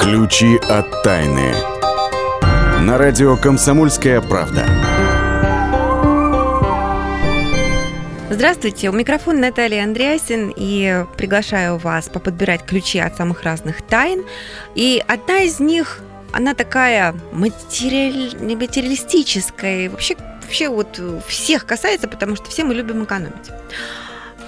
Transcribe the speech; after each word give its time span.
Ключи 0.00 0.56
от 0.56 1.02
тайны. 1.02 1.52
На 2.80 2.96
радио 2.96 3.36
«Комсомольская 3.36 4.22
правда». 4.22 4.64
Здравствуйте, 8.30 8.88
у 8.88 8.92
микрофона 8.92 9.40
Наталья 9.40 9.84
Андреасин 9.84 10.54
и 10.56 11.04
приглашаю 11.18 11.76
вас 11.76 12.08
поподбирать 12.08 12.64
ключи 12.64 12.98
от 12.98 13.18
самых 13.18 13.42
разных 13.42 13.82
тайн. 13.82 14.24
И 14.74 15.04
одна 15.06 15.40
из 15.40 15.60
них, 15.60 16.00
она 16.32 16.54
такая 16.54 17.14
материаль... 17.32 18.34
материалистическая, 18.40 19.90
вообще, 19.90 20.16
вообще 20.40 20.70
вот 20.70 20.98
всех 21.28 21.66
касается, 21.66 22.08
потому 22.08 22.36
что 22.36 22.48
все 22.48 22.64
мы 22.64 22.72
любим 22.72 23.04
экономить. 23.04 23.50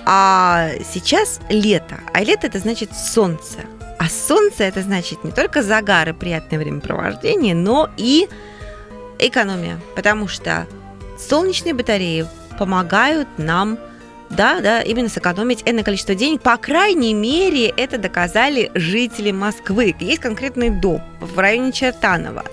А 0.06 0.70
сейчас 0.90 1.40
лето, 1.50 2.00
а 2.14 2.24
лето 2.24 2.46
это 2.46 2.58
значит 2.58 2.96
солнце. 2.96 3.58
А 4.02 4.08
солнце 4.08 4.64
это 4.64 4.82
значит 4.82 5.22
не 5.22 5.30
только 5.30 5.62
загар 5.62 6.08
и 6.08 6.12
приятное 6.12 6.58
времяпровождение, 6.58 7.54
но 7.54 7.88
и 7.96 8.28
экономия, 9.20 9.80
потому 9.94 10.26
что 10.26 10.66
солнечные 11.20 11.72
батареи 11.72 12.26
помогают 12.58 13.28
нам 13.36 13.78
да, 14.36 14.60
да, 14.60 14.80
именно 14.80 15.08
сэкономить 15.08 15.62
энное 15.66 15.84
количество 15.84 16.14
денег. 16.14 16.40
По 16.42 16.56
крайней 16.56 17.14
мере, 17.14 17.68
это 17.68 17.98
доказали 17.98 18.70
жители 18.74 19.30
Москвы. 19.30 19.94
Есть 20.00 20.20
конкретный 20.20 20.70
дом 20.70 21.02
в 21.20 21.38
районе 21.38 21.72
Чертанова 21.72 22.44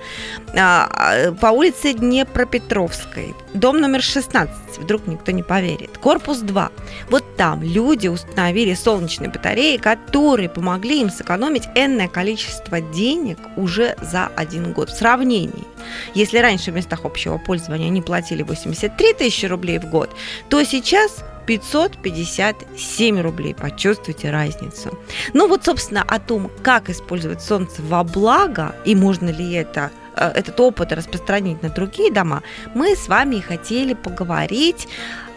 а, 0.56 1.32
по 1.40 1.48
улице 1.48 1.94
Днепропетровской. 1.94 3.34
Дом 3.54 3.80
номер 3.80 4.02
16, 4.02 4.78
вдруг 4.78 5.08
никто 5.08 5.32
не 5.32 5.42
поверит. 5.42 5.98
Корпус 5.98 6.40
2. 6.40 6.72
Вот 7.10 7.38
там 7.38 7.64
люди 7.64 8.08
установили 8.08 8.74
солнечные 8.74 9.30
батареи, 9.30 9.78
которые 9.78 10.50
помогли 10.50 11.02
им 11.02 11.10
сэкономить 11.10 11.68
энное 11.76 12.08
количество 12.08 12.82
денег 12.82 13.40
уже 13.56 13.96
за 14.02 14.28
один 14.36 14.74
год. 14.74 14.90
В 14.90 14.98
сравнении, 14.98 15.66
если 16.14 16.38
раньше 16.40 16.72
в 16.72 16.76
местах 16.76 17.06
общего 17.06 17.38
пользования 17.38 17.88
они 17.88 18.02
платили 18.02 18.44
83 18.44 19.14
тысячи 19.14 19.46
рублей 19.46 19.80
в 19.80 19.90
год, 19.90 20.12
то 20.50 20.64
сейчас 20.64 21.24
557 21.50 23.22
рублей. 23.22 23.56
Почувствуйте 23.56 24.30
разницу. 24.30 24.96
Ну 25.34 25.48
вот, 25.48 25.66
собственно, 25.66 26.04
о 26.04 26.20
том, 26.20 26.52
как 26.62 26.92
использовать 26.92 27.42
солнце 27.42 27.82
во 27.82 28.04
благо 28.04 28.76
и 28.86 28.96
можно 28.96 29.30
ли 29.30 29.54
это 29.54 29.90
э, 30.16 30.32
этот 30.36 30.60
опыт 30.60 30.92
распространить 30.92 31.64
на 31.64 31.70
другие 31.70 32.12
дома, 32.12 32.44
мы 32.76 32.96
с 32.96 33.08
вами 33.08 33.38
и 33.38 33.42
хотели 33.42 33.96
поговорить 33.96 34.88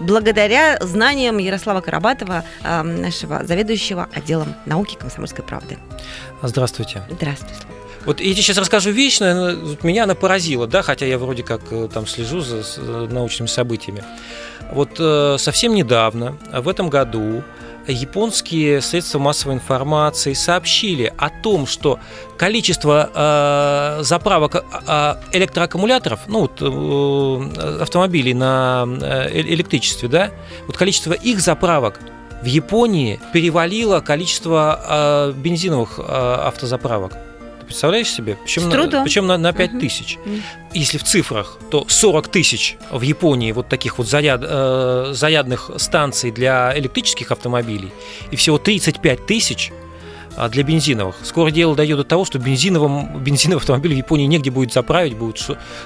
благодаря 0.00 0.78
знаниям 0.82 1.38
Ярослава 1.38 1.80
Карабатова, 1.80 2.44
э, 2.62 2.82
нашего 2.82 3.46
заведующего 3.46 4.06
отделом 4.12 4.54
науки 4.66 4.96
комсомольской 4.96 5.42
правды. 5.42 5.78
Здравствуйте. 6.42 7.00
Здравствуйте. 7.08 7.81
Вот 8.04 8.20
я 8.20 8.32
тебе 8.32 8.42
сейчас 8.42 8.58
расскажу 8.58 8.90
вещь, 8.90 9.20
но 9.20 9.52
меня 9.82 10.04
она 10.04 10.14
поразила, 10.14 10.66
да, 10.66 10.82
хотя 10.82 11.06
я 11.06 11.18
вроде 11.18 11.42
как 11.42 11.60
э, 11.70 11.88
там 11.92 12.06
слежу 12.06 12.40
за, 12.40 12.62
за 12.62 13.06
научными 13.08 13.48
событиями. 13.48 14.02
Вот 14.72 14.90
э, 14.98 15.36
совсем 15.38 15.74
недавно, 15.74 16.36
в 16.52 16.68
этом 16.68 16.88
году, 16.88 17.44
японские 17.86 18.80
средства 18.80 19.18
массовой 19.18 19.54
информации 19.54 20.32
сообщили 20.32 21.12
о 21.16 21.28
том, 21.28 21.66
что 21.66 21.98
количество 22.36 23.10
э, 23.14 24.02
заправок 24.02 24.64
э, 24.86 25.14
электроаккумуляторов, 25.32 26.20
ну 26.26 26.40
вот 26.40 26.60
э, 26.60 27.82
автомобилей 27.82 28.34
на 28.34 28.86
э, 28.86 29.30
электричестве, 29.32 30.08
да, 30.08 30.30
вот 30.66 30.76
количество 30.76 31.12
их 31.12 31.40
заправок 31.40 32.00
в 32.42 32.46
Японии 32.46 33.20
перевалило 33.32 34.00
количество 34.00 34.80
э, 34.88 35.32
бензиновых 35.36 35.98
э, 35.98 36.02
автозаправок. 36.02 37.12
Представляешь 37.72 38.10
себе? 38.10 38.36
Причем, 38.42 38.62
С 38.62 38.68
трудом. 38.70 39.00
На, 39.00 39.04
причем 39.04 39.26
на, 39.26 39.38
на 39.38 39.52
5 39.54 39.80
тысяч. 39.80 40.18
Угу. 40.24 40.34
Если 40.74 40.98
в 40.98 41.04
цифрах, 41.04 41.58
то 41.70 41.86
40 41.88 42.28
тысяч 42.28 42.76
в 42.90 43.00
Японии 43.00 43.50
вот 43.52 43.68
таких 43.68 43.96
вот 43.96 44.06
заряд, 44.06 44.42
э, 44.44 45.12
зарядных 45.14 45.70
станций 45.78 46.30
для 46.30 46.78
электрических 46.78 47.32
автомобилей 47.32 47.90
и 48.30 48.36
всего 48.36 48.58
35 48.58 49.24
тысяч 49.24 49.72
а, 50.36 50.50
для 50.50 50.62
бензиновых. 50.64 51.16
Скоро 51.24 51.50
дело 51.50 51.74
дойдет 51.74 51.96
до 51.96 52.04
того, 52.04 52.26
что 52.26 52.38
бензиновым, 52.38 53.18
бензиновый 53.22 53.60
автомобиль 53.60 53.94
в 53.94 53.96
Японии 53.96 54.26
негде 54.26 54.50
будет 54.50 54.72
заправить, 54.74 55.16
будет 55.16 55.38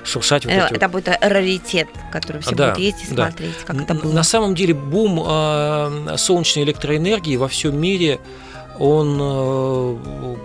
шуршать. 0.05 0.45
Вот 0.45 0.53
это, 0.53 0.75
это 0.75 0.89
будет 0.89 1.09
раритет, 1.21 1.89
который 2.13 2.43
все 2.43 2.57
да, 2.57 2.71
будут 2.71 2.79
ездить 2.81 3.13
и 3.13 3.15
да. 3.15 3.29
смотреть, 3.29 3.57
как 3.65 3.81
это 3.81 3.95
было. 3.95 4.13
На 4.13 4.25
самом 4.25 4.57
деле 4.57 4.75
бум 4.75 5.23
э, 5.25 6.17
солнечной 6.17 6.65
электроэнергии 6.65 7.37
во 7.37 7.47
всем 7.47 7.81
мире– 7.81 8.19
он 8.79 9.19
э, 9.21 9.97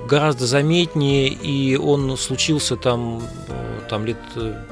гораздо 0.07 0.45
заметнее, 0.45 1.27
и 1.27 1.75
он 1.75 2.17
случился 2.17 2.75
там, 2.75 3.21
э, 3.47 3.79
там 3.89 4.05
лет 4.05 4.17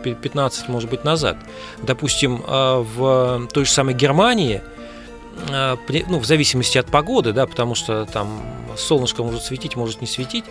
15, 0.04 0.66
э, 0.68 0.72
может 0.72 0.90
быть, 0.90 1.04
назад. 1.04 1.38
Допустим, 1.82 2.42
в 2.48 3.48
той 3.52 3.66
же 3.66 3.72
самой 3.72 3.94
Германии, 3.94 4.62
ну, 6.10 6.20
в 6.20 6.26
зависимости 6.26 6.78
от 6.78 6.88
погоды, 6.88 7.32
да, 7.32 7.48
потому 7.48 7.74
что 7.74 8.06
там 8.06 8.42
солнышко 8.76 9.24
может 9.24 9.44
светить, 9.44 9.76
может 9.78 10.02
не 10.02 10.08
светить, 10.08 10.44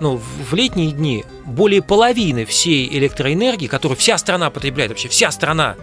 но 0.00 0.16
в 0.16 0.54
летние 0.54 0.92
дни 0.92 1.24
более 1.44 1.82
половины 1.82 2.46
всей 2.46 2.88
электроэнергии, 2.88 3.66
которую 3.66 3.98
вся 3.98 4.16
страна 4.16 4.48
потребляет, 4.50 4.90
вообще 4.90 5.08
вся 5.08 5.30
страна, 5.30 5.76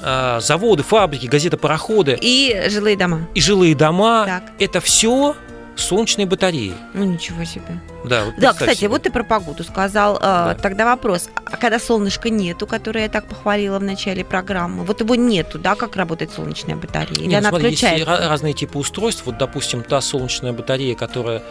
заводы, 0.00 0.82
фабрики, 0.84 1.26
газеты, 1.26 1.56
пароходы. 1.56 2.16
И 2.20 2.68
жилые 2.68 2.96
дома. 2.96 3.28
И 3.34 3.40
жилые 3.40 3.74
дома. 3.74 4.26
Так. 4.26 4.52
Это 4.58 4.80
все 4.80 5.34
солнечные 5.76 6.26
батареи. 6.26 6.74
Ну 6.94 7.04
ничего 7.04 7.44
себе. 7.44 7.80
Да, 8.04 8.24
вот 8.24 8.34
да 8.38 8.52
кстати, 8.52 8.78
себе. 8.78 8.88
вот 8.88 9.02
ты 9.02 9.10
про 9.10 9.24
погоду 9.24 9.64
сказал. 9.64 10.18
А, 10.20 10.54
да. 10.54 10.54
Тогда 10.54 10.84
вопрос, 10.86 11.28
а 11.34 11.56
когда 11.56 11.78
солнышка 11.78 12.30
нету, 12.30 12.66
которое 12.66 13.04
я 13.04 13.08
так 13.08 13.26
похвалила 13.26 13.78
в 13.78 13.82
начале 13.82 14.24
программы, 14.24 14.84
вот 14.84 15.00
его 15.00 15.14
нету, 15.14 15.58
да, 15.58 15.74
как 15.74 15.96
работает 15.96 16.32
солнечная 16.32 16.76
батарея? 16.76 17.20
Или 17.20 17.28
Нет, 17.28 17.40
она 17.40 17.50
смотри, 17.50 17.68
отключается? 17.68 18.10
Есть 18.12 18.28
разные 18.28 18.52
типы 18.52 18.78
устройств. 18.78 19.22
Вот, 19.26 19.38
допустим, 19.38 19.82
та 19.82 20.00
солнечная 20.00 20.52
батарея, 20.52 20.94
которая 20.94 21.42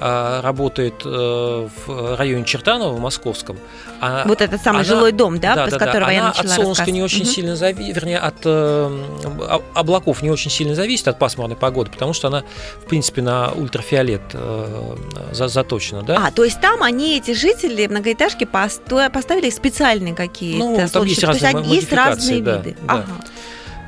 работает 0.00 1.02
э, 1.04 1.68
в 1.86 2.16
районе 2.16 2.44
Чертанова, 2.44 2.92
в 2.92 3.00
Московском. 3.00 3.58
А 4.00 4.24
вот 4.26 4.40
этот 4.40 4.62
самый 4.62 4.80
она, 4.80 4.84
жилой 4.84 5.12
дом, 5.12 5.40
да, 5.40 5.54
да, 5.54 5.68
с 5.68 5.72
да, 5.72 5.78
которого 5.78 6.06
да, 6.06 6.12
я 6.12 6.20
она 6.20 6.28
начала 6.28 6.50
от 6.50 6.56
солнышка 6.56 6.90
не 6.90 7.02
очень 7.02 7.22
угу. 7.22 7.30
сильно 7.30 7.56
зависит, 7.56 7.96
вернее, 7.96 8.18
от 8.18 8.36
э, 8.44 9.58
облаков 9.74 10.22
не 10.22 10.30
очень 10.30 10.50
сильно 10.50 10.74
зависит 10.74 11.08
от 11.08 11.18
пасмурной 11.18 11.56
погоды, 11.56 11.90
потому 11.90 12.12
что 12.12 12.28
она, 12.28 12.44
в 12.80 12.86
принципе, 12.86 13.22
на 13.22 13.50
ультрафиолет 13.52 14.22
э, 14.32 14.96
заточена, 15.32 16.02
да. 16.02 16.26
А, 16.26 16.30
то 16.30 16.44
есть 16.44 16.60
там 16.60 16.82
они, 16.82 17.16
эти 17.16 17.32
жители 17.32 17.86
многоэтажки, 17.86 18.44
поставили 18.44 19.50
специальные 19.50 20.14
какие-то 20.14 20.64
ну, 20.64 20.88
там 20.88 21.04
есть 21.04 21.24
разные, 21.24 21.52
то 21.52 21.58
есть 21.58 21.70
есть 21.70 21.92
разные 21.92 22.42
да, 22.42 22.56
виды. 22.56 22.76
Да. 22.82 22.94
Ага 22.94 23.24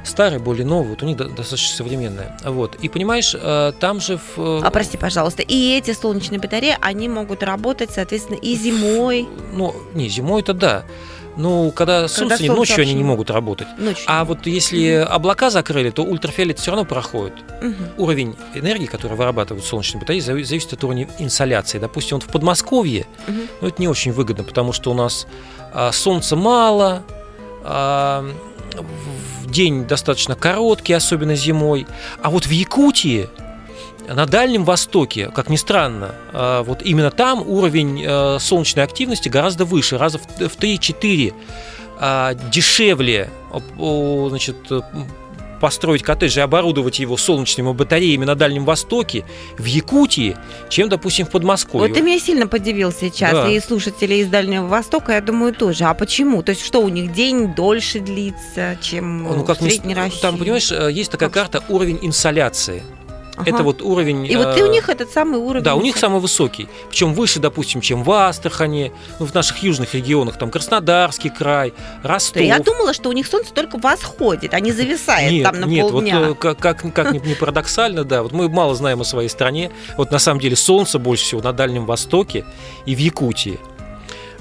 старые, 0.04 0.38
более 0.38 0.66
новые, 0.66 0.90
вот 0.90 1.02
у 1.02 1.06
них 1.06 1.16
достаточно 1.16 1.76
современные. 1.76 2.36
Вот. 2.44 2.76
И 2.76 2.88
понимаешь, 2.88 3.34
э, 3.38 3.72
там 3.78 4.00
же 4.00 4.18
в... 4.18 4.38
Э, 4.38 4.60
а 4.64 4.70
прости, 4.70 4.96
пожалуйста, 4.96 5.42
и 5.42 5.76
эти 5.76 5.92
солнечные 5.92 6.40
батареи, 6.40 6.76
они 6.80 7.08
могут 7.08 7.42
работать, 7.42 7.90
соответственно, 7.90 8.36
и 8.36 8.54
зимой? 8.54 9.28
Ну, 9.52 9.74
не, 9.94 10.08
зимой 10.08 10.42
это 10.42 10.54
да. 10.54 10.84
Ну, 11.36 11.70
когда, 11.70 12.02
когда 12.02 12.08
солнце, 12.08 12.36
солнце 12.36 12.54
ночью 12.54 12.76
вообще... 12.76 12.82
они 12.82 12.94
не 12.94 13.04
могут 13.04 13.30
работать. 13.30 13.68
Ночью. 13.78 14.04
А 14.06 14.24
вот 14.24 14.46
если 14.46 15.02
угу. 15.02 15.12
облака 15.12 15.50
закрыли, 15.50 15.90
то 15.90 16.02
ультрафиолет 16.02 16.58
все 16.58 16.72
равно 16.72 16.84
проходит. 16.84 17.34
Угу. 17.62 18.04
Уровень 18.04 18.36
энергии, 18.54 18.86
который 18.86 19.16
вырабатывают 19.16 19.64
солнечные 19.64 20.00
батареи, 20.00 20.20
зависит 20.20 20.72
от 20.72 20.82
уровня 20.84 21.08
инсоляции. 21.18 21.78
Допустим, 21.78 22.18
вот 22.18 22.24
в 22.24 22.32
Подмосковье, 22.32 23.06
угу. 23.28 23.38
ну, 23.60 23.68
это 23.68 23.80
не 23.80 23.88
очень 23.88 24.12
выгодно, 24.12 24.44
потому 24.44 24.72
что 24.72 24.90
у 24.90 24.94
нас 24.94 25.26
а, 25.72 25.92
солнца 25.92 26.36
мало, 26.36 27.04
а, 27.62 28.28
день 29.50 29.86
достаточно 29.86 30.34
короткий, 30.34 30.92
особенно 30.92 31.34
зимой. 31.34 31.86
А 32.22 32.30
вот 32.30 32.46
в 32.46 32.50
Якутии, 32.50 33.28
на 34.08 34.26
Дальнем 34.26 34.64
Востоке, 34.64 35.30
как 35.34 35.48
ни 35.48 35.56
странно, 35.56 36.14
а, 36.32 36.62
вот 36.62 36.82
именно 36.82 37.10
там 37.10 37.42
уровень 37.46 38.02
э, 38.04 38.38
солнечной 38.40 38.84
активности 38.84 39.28
гораздо 39.28 39.64
выше, 39.64 39.98
раза 39.98 40.18
в 40.18 40.40
3-4 40.40 41.32
а, 41.98 42.34
дешевле 42.34 43.30
значит, 44.28 44.56
построить 45.60 46.02
коттедж 46.02 46.38
и 46.38 46.40
оборудовать 46.40 46.98
его 46.98 47.16
солнечными 47.16 47.72
батареями 47.72 48.24
на 48.24 48.34
Дальнем 48.34 48.64
Востоке, 48.64 49.24
в 49.58 49.64
Якутии, 49.64 50.36
чем, 50.68 50.88
допустим, 50.88 51.26
в 51.26 51.30
Подмосковье. 51.30 51.88
Вот 51.88 51.94
ты 51.94 52.02
меня 52.02 52.18
сильно 52.18 52.48
подивил 52.48 52.92
сейчас, 52.92 53.32
да. 53.32 53.48
и 53.48 53.60
слушатели 53.60 54.14
из 54.14 54.28
Дальнего 54.28 54.66
Востока, 54.66 55.12
я 55.12 55.20
думаю, 55.20 55.54
тоже. 55.54 55.84
А 55.84 55.94
почему? 55.94 56.42
То 56.42 56.50
есть 56.50 56.64
что, 56.64 56.80
у 56.80 56.88
них 56.88 57.12
день 57.12 57.54
дольше 57.54 58.00
длится, 58.00 58.78
чем 58.80 59.22
ну, 59.22 59.44
как 59.44 59.60
в 59.60 59.62
Средней 59.62 59.94
России? 59.94 60.20
Там, 60.20 60.38
понимаешь, 60.38 60.72
э, 60.72 60.90
есть 60.90 61.10
такая 61.10 61.28
как... 61.28 61.50
карта 61.50 61.64
уровень 61.68 61.98
инсоляции. 62.02 62.82
Ага. 63.40 63.50
Это 63.50 63.62
вот 63.62 63.82
уровень... 63.82 64.26
И 64.26 64.36
вот 64.36 64.56
и 64.56 64.62
у 64.62 64.70
них 64.70 64.88
этот 64.88 65.10
самый 65.10 65.38
уровень. 65.38 65.64
Да, 65.64 65.74
у 65.74 65.82
них 65.82 65.96
самый 65.96 66.20
высокий. 66.20 66.68
Причем 66.88 67.14
выше, 67.14 67.40
допустим, 67.40 67.80
чем 67.80 68.02
в 68.02 68.10
Астрахани, 68.10 68.92
ну, 69.18 69.26
в 69.26 69.34
наших 69.34 69.62
южных 69.62 69.94
регионах, 69.94 70.38
там 70.38 70.50
Краснодарский 70.50 71.30
край, 71.30 71.72
Ростов. 72.02 72.42
Я 72.42 72.58
думала, 72.58 72.92
что 72.92 73.08
у 73.08 73.12
них 73.12 73.26
солнце 73.26 73.52
только 73.52 73.78
восходит, 73.78 74.54
а 74.54 74.60
не 74.60 74.72
зависает 74.72 75.32
нет, 75.32 75.44
там 75.44 75.60
на 75.60 75.64
нет, 75.64 75.88
полдня. 75.88 76.18
Нет, 76.18 76.28
вот 76.28 76.38
как, 76.38 76.58
как, 76.58 76.92
как 76.92 77.12
ни 77.12 77.34
парадоксально, 77.34 78.04
да, 78.04 78.22
вот 78.22 78.32
мы 78.32 78.48
мало 78.48 78.74
знаем 78.74 79.00
о 79.00 79.04
своей 79.04 79.28
стране. 79.28 79.70
Вот 79.96 80.10
на 80.10 80.18
самом 80.18 80.40
деле 80.40 80.56
солнце 80.56 80.98
больше 80.98 81.24
всего 81.24 81.40
на 81.40 81.52
Дальнем 81.52 81.86
Востоке 81.86 82.44
и 82.86 82.94
в 82.94 82.98
Якутии 82.98 83.58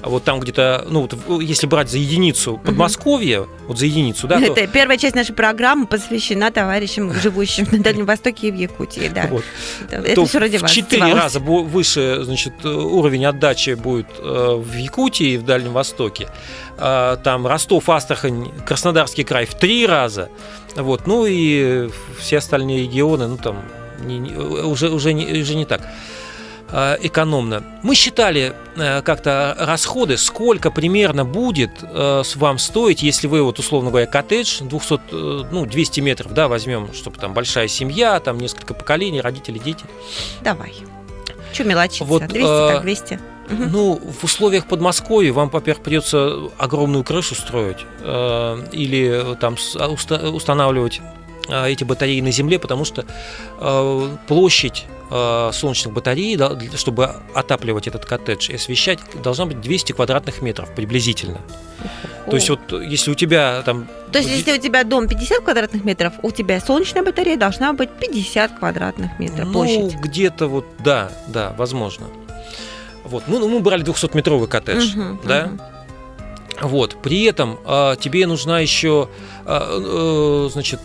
вот 0.02 0.24
там 0.24 0.40
где-то, 0.40 0.86
ну, 0.88 1.08
вот, 1.26 1.42
если 1.42 1.66
брать 1.66 1.90
за 1.90 1.98
единицу 1.98 2.58
Подмосковье, 2.58 3.42
угу. 3.42 3.50
вот 3.68 3.78
за 3.78 3.86
единицу, 3.86 4.26
да. 4.26 4.40
Это 4.40 4.54
то... 4.54 4.66
первая 4.66 4.98
часть 4.98 5.14
нашей 5.14 5.34
программы 5.34 5.86
посвящена 5.86 6.50
товарищам, 6.50 7.12
живущим 7.22 7.66
на 7.70 7.78
Дальнем 7.78 8.06
Востоке 8.06 8.48
и 8.48 8.50
в 8.50 8.56
Якутии, 8.56 9.10
да. 9.14 9.28
Вот. 9.30 9.44
Это, 9.90 10.24
все 10.26 10.38
ради 10.38 10.56
вас. 10.56 10.70
В 10.70 10.74
четыре 10.74 11.12
раза 11.12 11.40
выше, 11.40 12.20
значит, 12.22 12.64
уровень 12.64 13.26
отдачи 13.26 13.74
будет 13.74 14.08
э, 14.18 14.54
в 14.56 14.76
Якутии 14.76 15.32
и 15.32 15.36
в 15.36 15.44
Дальнем 15.44 15.72
Востоке. 15.72 16.28
А, 16.78 17.16
там 17.16 17.46
Ростов, 17.46 17.88
Астрахань, 17.88 18.50
Краснодарский 18.64 19.24
край 19.24 19.44
в 19.44 19.54
три 19.54 19.86
раза. 19.86 20.30
Вот, 20.76 21.06
ну 21.06 21.26
и 21.26 21.90
все 22.18 22.38
остальные 22.38 22.84
регионы, 22.84 23.26
ну 23.26 23.36
там 23.36 23.62
не, 24.04 24.18
не, 24.18 24.34
уже, 24.34 24.88
уже, 24.88 25.12
не, 25.12 25.40
уже 25.40 25.54
не 25.56 25.66
так. 25.66 25.82
Э, 26.72 26.96
экономно. 27.00 27.64
Мы 27.82 27.94
считали 27.94 28.54
э, 28.76 29.02
как-то 29.02 29.56
расходы, 29.58 30.16
сколько 30.16 30.70
примерно 30.70 31.24
будет 31.24 31.70
э, 31.82 32.22
вам 32.36 32.58
стоить, 32.58 33.02
если 33.02 33.26
вы, 33.26 33.42
вот 33.42 33.58
условно 33.58 33.90
говоря, 33.90 34.06
коттедж 34.06 34.60
200, 34.62 35.50
ну, 35.52 35.66
200 35.66 36.00
метров, 36.00 36.32
да, 36.32 36.46
возьмем, 36.48 36.92
чтобы 36.92 37.18
там 37.18 37.34
большая 37.34 37.66
семья, 37.66 38.20
там 38.20 38.38
несколько 38.38 38.74
поколений, 38.74 39.20
родители, 39.20 39.58
дети. 39.58 39.84
Давай. 40.42 40.74
Что 41.52 41.64
мелочиться? 41.64 42.04
Вот, 42.04 42.26
200 42.26 42.46
так 42.46 42.82
200. 42.82 43.20
Ну, 43.48 44.00
в 44.20 44.22
условиях 44.22 44.66
Подмосковья 44.66 45.32
вам, 45.32 45.48
во-первых, 45.48 45.82
придется 45.82 46.50
огромную 46.56 47.02
крышу 47.02 47.34
строить 47.34 47.78
э, 48.00 48.64
или 48.70 49.36
там 49.40 49.56
устанавливать 50.32 51.00
эти 51.48 51.82
батареи 51.82 52.20
на 52.20 52.30
земле, 52.30 52.60
потому 52.60 52.84
что 52.84 53.04
э, 53.58 54.16
площадь 54.28 54.86
солнечных 55.10 55.92
батарей, 55.92 56.38
чтобы 56.76 57.16
отапливать 57.34 57.88
этот 57.88 58.04
коттедж 58.04 58.50
и 58.50 58.54
освещать, 58.54 59.00
должна 59.22 59.46
быть 59.46 59.60
200 59.60 59.92
квадратных 59.92 60.40
метров 60.40 60.72
приблизительно. 60.74 61.40
О. 62.26 62.30
То 62.30 62.36
есть 62.36 62.48
вот 62.50 62.60
если 62.82 63.10
у 63.10 63.14
тебя 63.14 63.62
там... 63.62 63.88
То 64.12 64.18
есть 64.18 64.30
если 64.30 64.52
у 64.52 64.60
тебя 64.60 64.84
дом 64.84 65.08
50 65.08 65.40
квадратных 65.40 65.84
метров, 65.84 66.12
у 66.22 66.30
тебя 66.30 66.60
солнечная 66.60 67.02
батарея 67.02 67.36
должна 67.36 67.72
быть 67.72 67.90
50 67.90 68.58
квадратных 68.58 69.18
метров 69.18 69.46
ну, 69.46 69.52
площадь. 69.52 69.94
Ну, 69.94 70.00
где-то 70.00 70.46
вот, 70.46 70.66
да, 70.78 71.10
да, 71.28 71.54
возможно. 71.56 72.06
Вот, 73.04 73.24
мы, 73.26 73.38
ну, 73.38 73.48
мы 73.48 73.60
брали 73.60 73.84
200-метровый 73.84 74.46
коттедж, 74.46 74.96
угу, 74.96 75.18
да? 75.26 75.50
Угу. 75.52 76.68
Вот, 76.68 76.96
при 77.02 77.24
этом 77.24 77.58
э, 77.64 77.96
тебе 77.98 78.26
нужна 78.26 78.60
еще, 78.60 79.08
э, 79.46 79.58
э, 79.58 80.48
значит, 80.52 80.80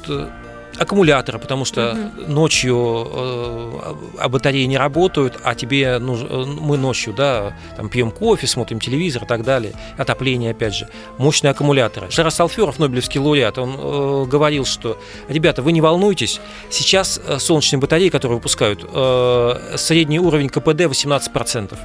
аккумулятора, 0.77 1.37
потому 1.37 1.65
что 1.65 1.91
угу. 1.91 2.31
ночью 2.31 3.07
э, 3.11 4.27
батареи 4.27 4.65
не 4.65 4.77
работают, 4.77 5.39
а 5.43 5.55
тебе 5.55 5.83
э, 5.83 5.99
мы 5.99 6.77
ночью, 6.77 7.13
да, 7.13 7.57
там 7.77 7.89
пьем 7.89 8.11
кофе, 8.11 8.47
смотрим 8.47 8.79
телевизор 8.79 9.23
и 9.23 9.25
так 9.25 9.43
далее, 9.43 9.73
отопление 9.97 10.51
опять 10.51 10.75
же, 10.75 10.89
мощные 11.17 11.51
аккумуляторы. 11.51 12.09
Жарос 12.11 12.39
Алферов, 12.39 12.79
Нобелевский 12.79 13.19
лауреат, 13.19 13.57
он 13.57 13.75
э, 13.77 14.25
говорил, 14.29 14.65
что, 14.65 14.97
ребята, 15.27 15.61
вы 15.61 15.71
не 15.71 15.81
волнуйтесь, 15.81 16.39
сейчас 16.69 17.19
э, 17.25 17.39
солнечные 17.39 17.79
батареи, 17.79 18.09
которые 18.09 18.37
выпускают, 18.37 18.85
э, 18.87 19.75
средний 19.77 20.19
уровень 20.19 20.49
КПД 20.49 20.81
18%, 20.81 21.77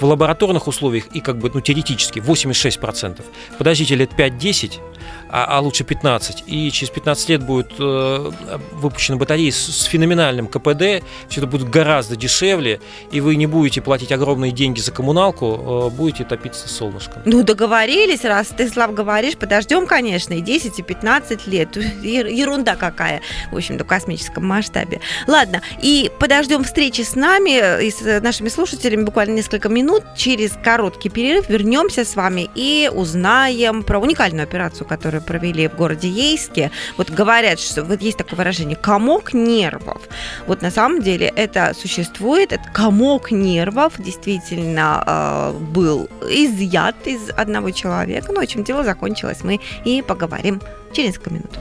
в 0.00 0.04
лабораторных 0.04 0.66
условиях 0.66 1.06
и 1.12 1.20
как 1.20 1.38
бы, 1.38 1.50
ну, 1.52 1.60
теоретически 1.60 2.18
86%. 2.18 3.22
Подождите 3.58 3.94
лет 3.94 4.10
5-10, 4.16 4.80
а, 5.28 5.46
а 5.58 5.60
лучше 5.60 5.84
15. 5.84 6.44
И 6.46 6.70
через 6.70 6.90
15 6.90 7.28
лет 7.30 7.42
будет 7.42 7.72
э, 7.78 8.30
выпущена 8.72 9.16
батарея 9.16 9.50
с, 9.50 9.56
с 9.56 9.84
феноменальным 9.84 10.46
КПД, 10.46 11.02
все 11.28 11.40
это 11.40 11.46
будет 11.46 11.70
гораздо 11.70 12.16
дешевле, 12.16 12.80
и 13.10 13.20
вы 13.20 13.36
не 13.36 13.46
будете 13.46 13.80
платить 13.80 14.12
огромные 14.12 14.52
деньги 14.52 14.80
за 14.80 14.92
коммуналку, 14.92 15.90
э, 15.90 15.96
будете 15.96 16.24
топиться 16.24 16.68
солнышком. 16.68 17.22
Ну, 17.24 17.42
договорились, 17.42 18.24
раз 18.24 18.48
ты, 18.48 18.68
Слав, 18.68 18.92
говоришь, 18.92 19.36
подождем, 19.36 19.86
конечно, 19.86 20.34
и 20.34 20.40
10, 20.40 20.78
и 20.78 20.82
15 20.82 21.46
лет. 21.46 21.76
Ерунда 21.76 22.76
какая, 22.76 23.22
в 23.50 23.56
общем-то, 23.56 23.84
в 23.84 23.86
космическом 23.86 24.46
масштабе. 24.46 25.00
Ладно, 25.26 25.62
и 25.80 26.10
подождем 26.18 26.64
встречи 26.64 27.00
с 27.00 27.14
нами 27.14 27.58
э, 27.58 27.84
и 27.86 27.90
с 27.90 28.20
нашими 28.20 28.48
слушателями 28.48 29.04
буквально 29.04 29.36
несколько 29.36 29.68
минут. 29.68 30.02
Через 30.16 30.52
короткий 30.62 31.08
перерыв 31.08 31.48
вернемся 31.48 32.04
с 32.04 32.16
вами 32.16 32.50
и 32.54 32.90
узнаем 32.92 33.82
про 33.82 33.98
уникальную 33.98 34.44
операцию, 34.44 34.86
которую 34.92 35.22
провели 35.22 35.68
в 35.68 35.76
городе 35.76 36.08
Ейске, 36.08 36.70
вот 36.98 37.10
говорят, 37.10 37.58
что 37.58 37.82
вот 37.82 38.02
есть 38.02 38.18
такое 38.18 38.36
выражение 38.36 38.76
«комок 38.76 39.32
нервов». 39.32 40.02
Вот 40.46 40.60
на 40.60 40.70
самом 40.70 41.00
деле 41.00 41.32
это 41.34 41.72
существует, 41.74 42.52
этот 42.52 42.70
комок 42.74 43.30
нервов 43.30 43.94
действительно 43.98 45.02
э, 45.06 45.52
был 45.58 46.10
изъят 46.28 46.96
из 47.06 47.30
одного 47.30 47.70
человека, 47.70 48.32
но 48.32 48.40
ну, 48.40 48.46
чем 48.46 48.64
дело 48.64 48.84
закончилось, 48.84 49.38
мы 49.42 49.60
и 49.86 50.02
поговорим 50.02 50.60
через 50.92 51.08
несколько 51.08 51.30
минут. 51.30 51.58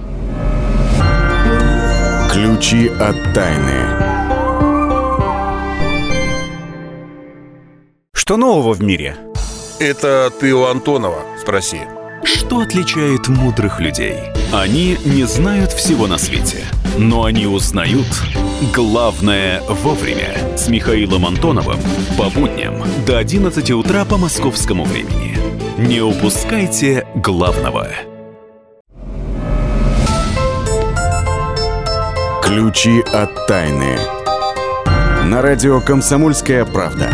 Ключи 2.34 2.90
от 3.00 3.16
тайны. 3.34 4.12
Что 8.14 8.36
нового 8.36 8.74
в 8.74 8.84
мире? 8.84 9.16
Это 9.80 10.30
ты 10.38 10.54
у 10.54 10.66
Антонова 10.66 11.22
спроси. 11.40 11.82
Что 12.24 12.60
отличает 12.60 13.28
мудрых 13.28 13.80
людей? 13.80 14.16
Они 14.52 14.98
не 15.06 15.24
знают 15.26 15.72
всего 15.72 16.08
на 16.08 16.18
свете, 16.18 16.64
но 16.98 17.26
они 17.26 17.48
узнают 17.48 18.08
главное 18.74 19.62
вовремя. 19.62 20.58
С 20.58 20.68
Михаилом 20.68 21.26
Антоновым 21.26 21.80
по 22.18 22.30
будням 22.30 22.84
до 23.06 23.18
11 23.18 23.72
утра 23.72 24.06
по 24.06 24.18
московскому 24.18 24.84
времени. 24.84 25.38
Не 25.78 26.02
упускайте 26.02 27.08
главного. 27.16 27.88
Ключи 32.44 33.02
от 33.14 33.48
тайны. 33.48 33.98
На 35.26 35.42
радио 35.42 35.80
«Комсомольская 35.80 36.66
правда». 36.66 37.10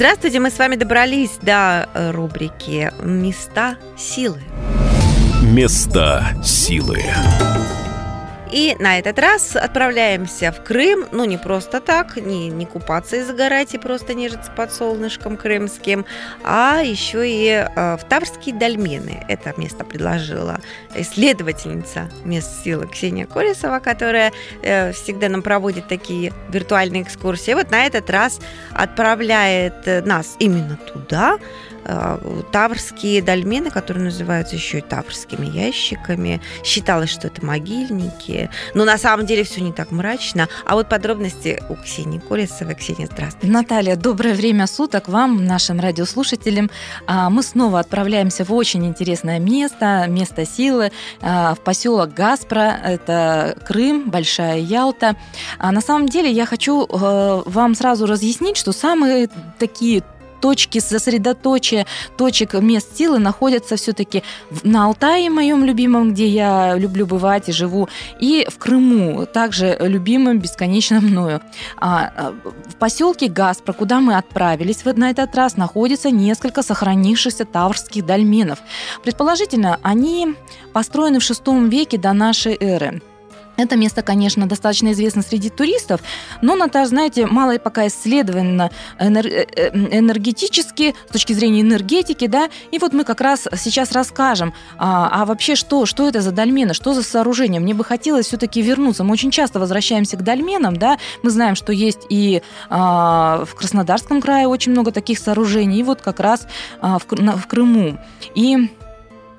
Здравствуйте, 0.00 0.40
мы 0.40 0.50
с 0.50 0.58
вами 0.58 0.76
добрались 0.76 1.36
до 1.42 1.86
э, 1.92 2.10
рубрики 2.10 2.90
«Места 3.02 3.76
силы». 3.98 4.40
Места 5.42 6.34
силы. 6.42 7.02
И 8.52 8.76
на 8.78 8.98
этот 8.98 9.18
раз 9.18 9.54
отправляемся 9.56 10.52
в 10.52 10.62
Крым, 10.64 11.06
ну 11.12 11.24
не 11.24 11.38
просто 11.38 11.80
так, 11.80 12.16
не, 12.16 12.48
не 12.48 12.66
купаться 12.66 13.16
и 13.16 13.22
загорать 13.22 13.74
и 13.74 13.78
просто 13.78 14.14
нежиться 14.14 14.50
под 14.50 14.72
солнышком 14.72 15.36
крымским, 15.36 16.04
а 16.42 16.80
еще 16.82 17.28
и 17.28 17.48
э, 17.48 17.96
в 17.96 18.04
Таврские 18.08 18.54
дольмены. 18.54 19.24
Это 19.28 19.54
место 19.56 19.84
предложила 19.84 20.58
исследовательница 20.94 22.10
мест 22.24 22.64
силы 22.64 22.86
Ксения 22.88 23.26
Колесова, 23.26 23.78
которая 23.78 24.32
э, 24.62 24.92
всегда 24.92 25.28
нам 25.28 25.42
проводит 25.42 25.88
такие 25.88 26.32
виртуальные 26.48 27.02
экскурсии. 27.02 27.52
Вот 27.52 27.70
на 27.70 27.86
этот 27.86 28.10
раз 28.10 28.40
отправляет 28.72 29.86
э, 29.86 30.02
нас 30.02 30.36
именно 30.38 30.76
туда, 30.76 31.38
таврские 32.52 33.22
дольмены, 33.22 33.70
которые 33.70 34.04
называются 34.04 34.56
еще 34.56 34.78
и 34.78 34.82
таврскими 34.82 35.46
ящиками. 35.46 36.40
Считалось, 36.64 37.10
что 37.10 37.28
это 37.28 37.44
могильники. 37.44 38.50
Но 38.74 38.84
на 38.84 38.98
самом 38.98 39.26
деле 39.26 39.44
все 39.44 39.60
не 39.60 39.72
так 39.72 39.90
мрачно. 39.90 40.48
А 40.64 40.74
вот 40.74 40.88
подробности 40.88 41.62
у 41.68 41.74
Ксении 41.76 42.18
Колесовой. 42.18 42.74
Ксения, 42.74 43.06
здравствуйте. 43.06 43.52
Наталья, 43.52 43.96
доброе 43.96 44.34
время 44.34 44.66
суток 44.66 45.08
вам, 45.08 45.44
нашим 45.44 45.80
радиослушателям. 45.80 46.70
А, 47.06 47.30
мы 47.30 47.42
снова 47.42 47.80
отправляемся 47.80 48.44
в 48.44 48.52
очень 48.52 48.86
интересное 48.86 49.38
место, 49.38 50.06
место 50.08 50.46
силы, 50.46 50.92
а, 51.20 51.54
в 51.54 51.60
поселок 51.60 52.14
Гаспро. 52.14 52.78
Это 52.84 53.56
Крым, 53.66 54.10
Большая 54.10 54.58
Ялта. 54.58 55.16
А 55.58 55.72
на 55.72 55.80
самом 55.80 56.08
деле 56.08 56.30
я 56.30 56.46
хочу 56.46 56.84
э, 56.84 57.42
вам 57.46 57.74
сразу 57.74 58.06
разъяснить, 58.06 58.56
что 58.56 58.72
самые 58.72 59.28
такие 59.58 60.02
точки 60.40 60.78
сосредоточия, 60.78 61.86
точек 62.16 62.54
мест 62.54 62.96
силы 62.96 63.18
находятся 63.18 63.76
все-таки 63.76 64.22
на 64.62 64.86
Алтае, 64.86 65.30
моем 65.30 65.64
любимом, 65.64 66.12
где 66.12 66.26
я 66.26 66.76
люблю 66.76 67.06
бывать 67.06 67.48
и 67.48 67.52
живу, 67.52 67.88
и 68.20 68.46
в 68.50 68.58
Крыму, 68.58 69.26
также 69.26 69.76
любимым 69.80 70.38
бесконечно 70.38 71.00
мною. 71.00 71.40
А, 71.76 72.12
а 72.16 72.34
в 72.68 72.76
поселке 72.76 73.28
Гаспро, 73.28 73.72
куда 73.72 74.00
мы 74.00 74.16
отправились 74.16 74.84
на 74.84 75.10
этот 75.10 75.34
раз, 75.34 75.56
находится 75.56 76.10
несколько 76.10 76.62
сохранившихся 76.62 77.44
таврских 77.44 78.04
дольменов. 78.04 78.58
Предположительно, 79.02 79.78
они 79.82 80.34
построены 80.72 81.20
в 81.20 81.30
VI 81.30 81.68
веке 81.68 81.98
до 81.98 82.12
нашей 82.12 82.56
эры. 82.58 83.02
Это 83.60 83.76
место, 83.76 84.02
конечно, 84.02 84.48
достаточно 84.48 84.92
известно 84.92 85.22
среди 85.22 85.50
туристов, 85.50 86.00
но 86.40 86.54
оно, 86.54 86.68
тоже, 86.68 86.88
знаете, 86.88 87.26
мало 87.26 87.58
пока 87.58 87.86
исследовано 87.86 88.70
э, 88.98 89.08
э, 89.08 89.98
энергетически, 89.98 90.94
с 91.08 91.12
точки 91.12 91.32
зрения 91.32 91.60
энергетики, 91.60 92.26
да, 92.26 92.48
и 92.70 92.78
вот 92.78 92.92
мы 92.92 93.04
как 93.04 93.20
раз 93.20 93.48
сейчас 93.56 93.92
расскажем, 93.92 94.54
а, 94.78 95.08
а 95.12 95.24
вообще 95.26 95.54
что, 95.54 95.86
что 95.86 96.08
это 96.08 96.20
за 96.20 96.32
дольмены, 96.32 96.74
что 96.74 96.94
за 96.94 97.02
сооружение. 97.02 97.60
Мне 97.60 97.74
бы 97.74 97.84
хотелось 97.84 98.26
все-таки 98.26 98.62
вернуться. 98.62 99.04
Мы 99.04 99.12
очень 99.12 99.30
часто 99.30 99.60
возвращаемся 99.60 100.16
к 100.16 100.22
дольменам, 100.22 100.76
да, 100.76 100.98
мы 101.22 101.30
знаем, 101.30 101.54
что 101.54 101.72
есть 101.72 102.06
и 102.08 102.42
а, 102.68 103.44
в 103.44 103.54
Краснодарском 103.54 104.20
крае 104.22 104.46
очень 104.46 104.72
много 104.72 104.92
таких 104.92 105.18
сооружений, 105.18 105.80
и 105.80 105.82
вот 105.82 106.00
как 106.00 106.20
раз 106.20 106.46
а, 106.80 106.98
в, 106.98 107.10
на, 107.12 107.36
в 107.36 107.46
Крыму. 107.46 107.98
И 108.34 108.70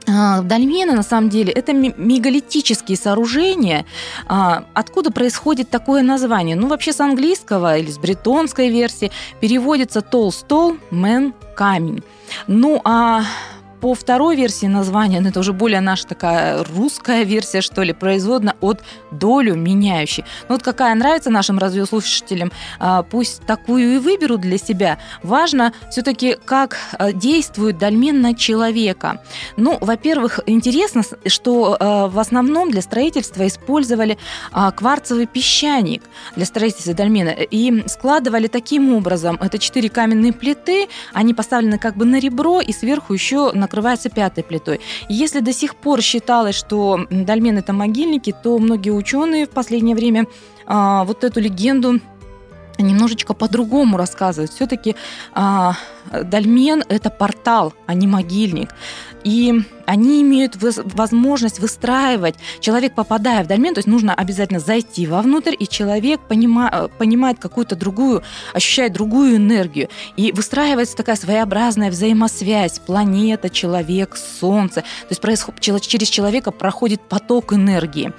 Дольмены, 0.07 0.93
на 0.93 1.03
самом 1.03 1.29
деле, 1.29 1.51
это 1.51 1.73
мегалитические 1.73 2.97
сооружения. 2.97 3.85
А, 4.27 4.65
откуда 4.73 5.11
происходит 5.11 5.69
такое 5.69 6.01
название? 6.01 6.55
Ну, 6.55 6.67
вообще 6.67 6.91
с 6.91 6.99
английского 6.99 7.77
или 7.77 7.91
с 7.91 7.97
бретонской 7.97 8.69
версии 8.69 9.11
переводится 9.39 9.99
«tall 9.99 10.29
stone», 10.29 10.79
«man», 10.91 11.33
«камень». 11.55 12.03
Ну, 12.47 12.81
а 12.83 13.23
по 13.81 13.95
второй 13.95 14.35
версии 14.35 14.67
названия, 14.67 15.19
но 15.19 15.29
это 15.29 15.39
уже 15.39 15.53
более 15.53 15.81
наша 15.81 16.05
такая 16.05 16.63
русская 16.63 17.23
версия, 17.23 17.61
что 17.61 17.81
ли, 17.81 17.93
производна 17.93 18.55
от 18.61 18.81
долю 19.09 19.55
меняющей. 19.55 20.23
Ну 20.47 20.55
вот 20.55 20.63
какая 20.63 20.93
нравится 20.93 21.31
нашим 21.31 21.57
радиослушателям, 21.57 22.51
а, 22.79 23.01
пусть 23.01 23.43
такую 23.45 23.95
и 23.95 23.97
выберут 23.97 24.41
для 24.41 24.59
себя. 24.59 24.99
Важно 25.23 25.73
все-таки, 25.89 26.37
как 26.45 26.77
а, 26.93 27.11
действует 27.11 27.79
дольмен 27.79 28.21
на 28.21 28.35
человека. 28.35 29.19
Ну, 29.57 29.79
во-первых, 29.81 30.39
интересно, 30.45 31.01
что 31.25 31.75
а, 31.79 32.07
в 32.07 32.19
основном 32.19 32.69
для 32.69 32.81
строительства 32.81 33.47
использовали 33.47 34.17
кварцевый 34.75 35.25
песчаник 35.25 36.03
для 36.35 36.45
строительства 36.45 36.93
дольмена 36.93 37.29
и 37.29 37.87
складывали 37.87 38.47
таким 38.47 38.93
образом. 38.93 39.39
Это 39.41 39.57
четыре 39.57 39.89
каменные 39.89 40.33
плиты, 40.33 40.87
они 41.13 41.33
поставлены 41.33 41.79
как 41.79 41.95
бы 41.95 42.05
на 42.05 42.19
ребро 42.19 42.61
и 42.61 42.71
сверху 42.71 43.13
еще 43.13 43.51
на 43.53 43.67
накрывается 43.71 44.09
пятой 44.09 44.43
плитой. 44.43 44.81
если 45.07 45.39
до 45.39 45.53
сих 45.53 45.75
пор 45.75 46.01
считалось, 46.01 46.55
что 46.55 47.07
дольмен 47.09 47.57
это 47.57 47.71
могильники, 47.71 48.35
то 48.43 48.57
многие 48.59 48.89
ученые 48.89 49.45
в 49.45 49.49
последнее 49.49 49.95
время 49.95 50.25
а, 50.65 51.05
вот 51.05 51.23
эту 51.23 51.39
легенду 51.39 52.01
немножечко 52.77 53.33
по-другому 53.33 53.97
рассказывают. 53.97 54.51
Все-таки 54.51 54.95
а, 55.33 55.75
дольмен 56.11 56.83
это 56.89 57.09
портал, 57.09 57.73
а 57.85 57.93
не 57.93 58.07
могильник. 58.07 58.69
И 59.23 59.61
они 59.91 60.21
имеют 60.21 60.55
возможность 60.55 61.59
выстраивать. 61.59 62.35
Человек, 62.61 62.95
попадая 62.95 63.43
в 63.43 63.47
дольмен, 63.47 63.73
то 63.73 63.79
есть 63.79 63.89
нужно 63.89 64.13
обязательно 64.13 64.61
зайти 64.61 65.05
вовнутрь, 65.05 65.53
и 65.59 65.67
человек 65.67 66.21
понима, 66.29 66.69
э, 66.71 66.87
понимает 66.97 67.39
какую-то 67.39 67.75
другую, 67.75 68.23
ощущает 68.53 68.93
другую 68.93 69.35
энергию. 69.35 69.89
И 70.15 70.31
выстраивается 70.31 70.95
такая 70.95 71.17
своеобразная 71.17 71.91
взаимосвязь. 71.91 72.79
Планета, 72.79 73.49
человек, 73.49 74.15
солнце. 74.15 74.75
То 74.75 75.07
есть 75.09 75.19
происход, 75.19 75.59
через 75.59 76.07
человека 76.07 76.51
проходит 76.51 77.01
поток 77.01 77.51
энергии. 77.51 78.13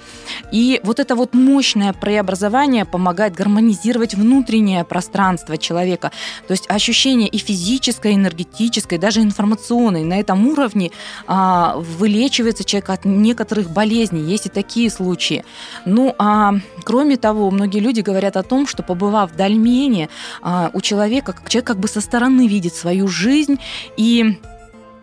И 0.51 0.79
вот 0.83 0.99
это 0.99 1.15
вот 1.15 1.33
мощное 1.33 1.93
преобразование 1.93 2.85
помогает 2.85 3.33
гармонизировать 3.33 4.13
внутреннее 4.13 4.83
пространство 4.83 5.57
человека. 5.57 6.11
То 6.47 6.51
есть 6.51 6.69
ощущение 6.69 7.29
и 7.29 7.39
физическое, 7.39 8.11
и 8.11 8.15
энергетическое, 8.15 8.99
и 8.99 9.01
даже 9.01 9.21
информационное 9.21 10.03
на 10.03 10.19
этом 10.19 10.45
уровне 10.47 10.91
а, 11.25 11.62
вылечивается 11.75 12.63
человек 12.63 12.89
от 12.89 13.05
некоторых 13.05 13.69
болезней. 13.69 14.21
Есть 14.21 14.47
и 14.47 14.49
такие 14.49 14.89
случаи. 14.89 15.43
Ну, 15.85 16.13
а 16.17 16.53
кроме 16.83 17.17
того, 17.17 17.49
многие 17.51 17.79
люди 17.79 18.01
говорят 18.01 18.37
о 18.37 18.43
том, 18.43 18.67
что 18.67 18.83
побывав 18.83 19.31
в 19.31 19.35
Дальмене, 19.35 20.09
а, 20.41 20.69
у 20.73 20.81
человека, 20.81 21.35
человек 21.47 21.67
как 21.67 21.79
бы 21.79 21.87
со 21.87 22.01
стороны 22.01 22.47
видит 22.47 22.73
свою 22.73 23.07
жизнь 23.07 23.59
и 23.97 24.39
а, 24.51 24.52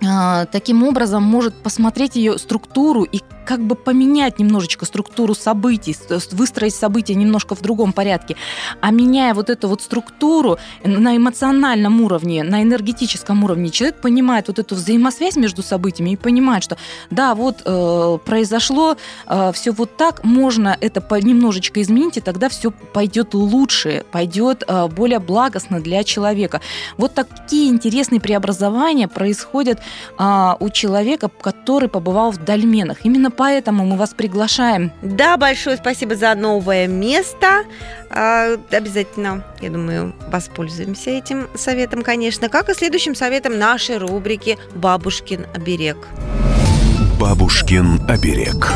таким 0.01 0.83
образом 0.83 1.23
может 1.23 1.55
посмотреть 1.55 2.17
ее 2.17 2.39
структуру 2.39 3.03
и 3.03 3.21
как 3.51 3.63
бы 3.63 3.75
поменять 3.75 4.39
немножечко 4.39 4.87
структуру 4.87 5.35
событий, 5.35 5.97
выстроить 6.31 6.73
события 6.73 7.17
немножко 7.17 7.57
в 7.57 7.63
другом 7.63 7.93
порядке. 7.93 8.37
А 8.81 8.93
меняя 8.93 9.35
вот 9.35 9.51
эту 9.51 9.67
вот 9.67 9.83
структуру 9.83 10.59
на 10.85 11.17
эмоциональном 11.17 12.01
уровне, 12.01 12.45
на 12.45 12.63
энергетическом 12.63 13.43
уровне, 13.43 13.71
человек 13.71 14.01
понимает 14.01 14.47
вот 14.47 14.61
эту 14.61 14.77
взаимосвязь 14.77 15.35
между 15.35 15.65
событиями 15.65 16.11
и 16.11 16.17
понимает, 16.17 16.63
что 16.63 16.77
да, 17.11 17.35
вот 17.35 17.63
э, 17.65 18.19
произошло 18.25 18.97
э, 19.27 19.51
все 19.53 19.73
вот 19.73 19.97
так, 19.97 20.23
можно 20.23 20.77
это 20.81 21.05
немножечко 21.21 21.83
изменить, 21.83 22.19
и 22.19 22.21
тогда 22.21 22.49
все 22.49 22.71
пойдет 22.71 23.35
лучше, 23.35 24.05
пойдет 24.13 24.63
э, 24.69 24.87
более 24.87 25.19
благостно 25.19 25.81
для 25.81 26.05
человека. 26.05 26.61
Вот 26.97 27.15
такие 27.15 27.69
интересные 27.69 28.21
преобразования 28.21 29.09
происходят 29.09 29.81
э, 30.19 30.53
у 30.59 30.69
человека, 30.71 31.29
который 31.41 31.89
побывал 31.89 32.31
в 32.31 32.39
дольменах. 32.39 32.99
Именно 33.05 33.31
поэтому 33.31 33.85
мы 33.85 33.97
вас 33.97 34.11
приглашаем. 34.11 34.93
Да, 35.03 35.37
большое 35.37 35.77
спасибо 35.77 36.17
за 36.17 36.35
новое 36.35 36.87
место. 36.87 37.65
А, 38.11 38.57
обязательно, 38.71 39.45
я 39.61 39.71
думаю, 39.71 40.15
воспользуемся 40.29 41.11
этим 41.11 41.49
советом, 41.55 42.03
конечно, 42.03 42.49
как 42.49 42.69
и 42.69 42.75
следующим 42.75 43.15
советом 43.15 43.59
нашей 43.59 43.99
рубрики 43.99 44.59
«Бабушкин 44.75 45.47
оберег». 45.55 45.97
«Бабушкин 47.21 48.01
оберег». 48.09 48.73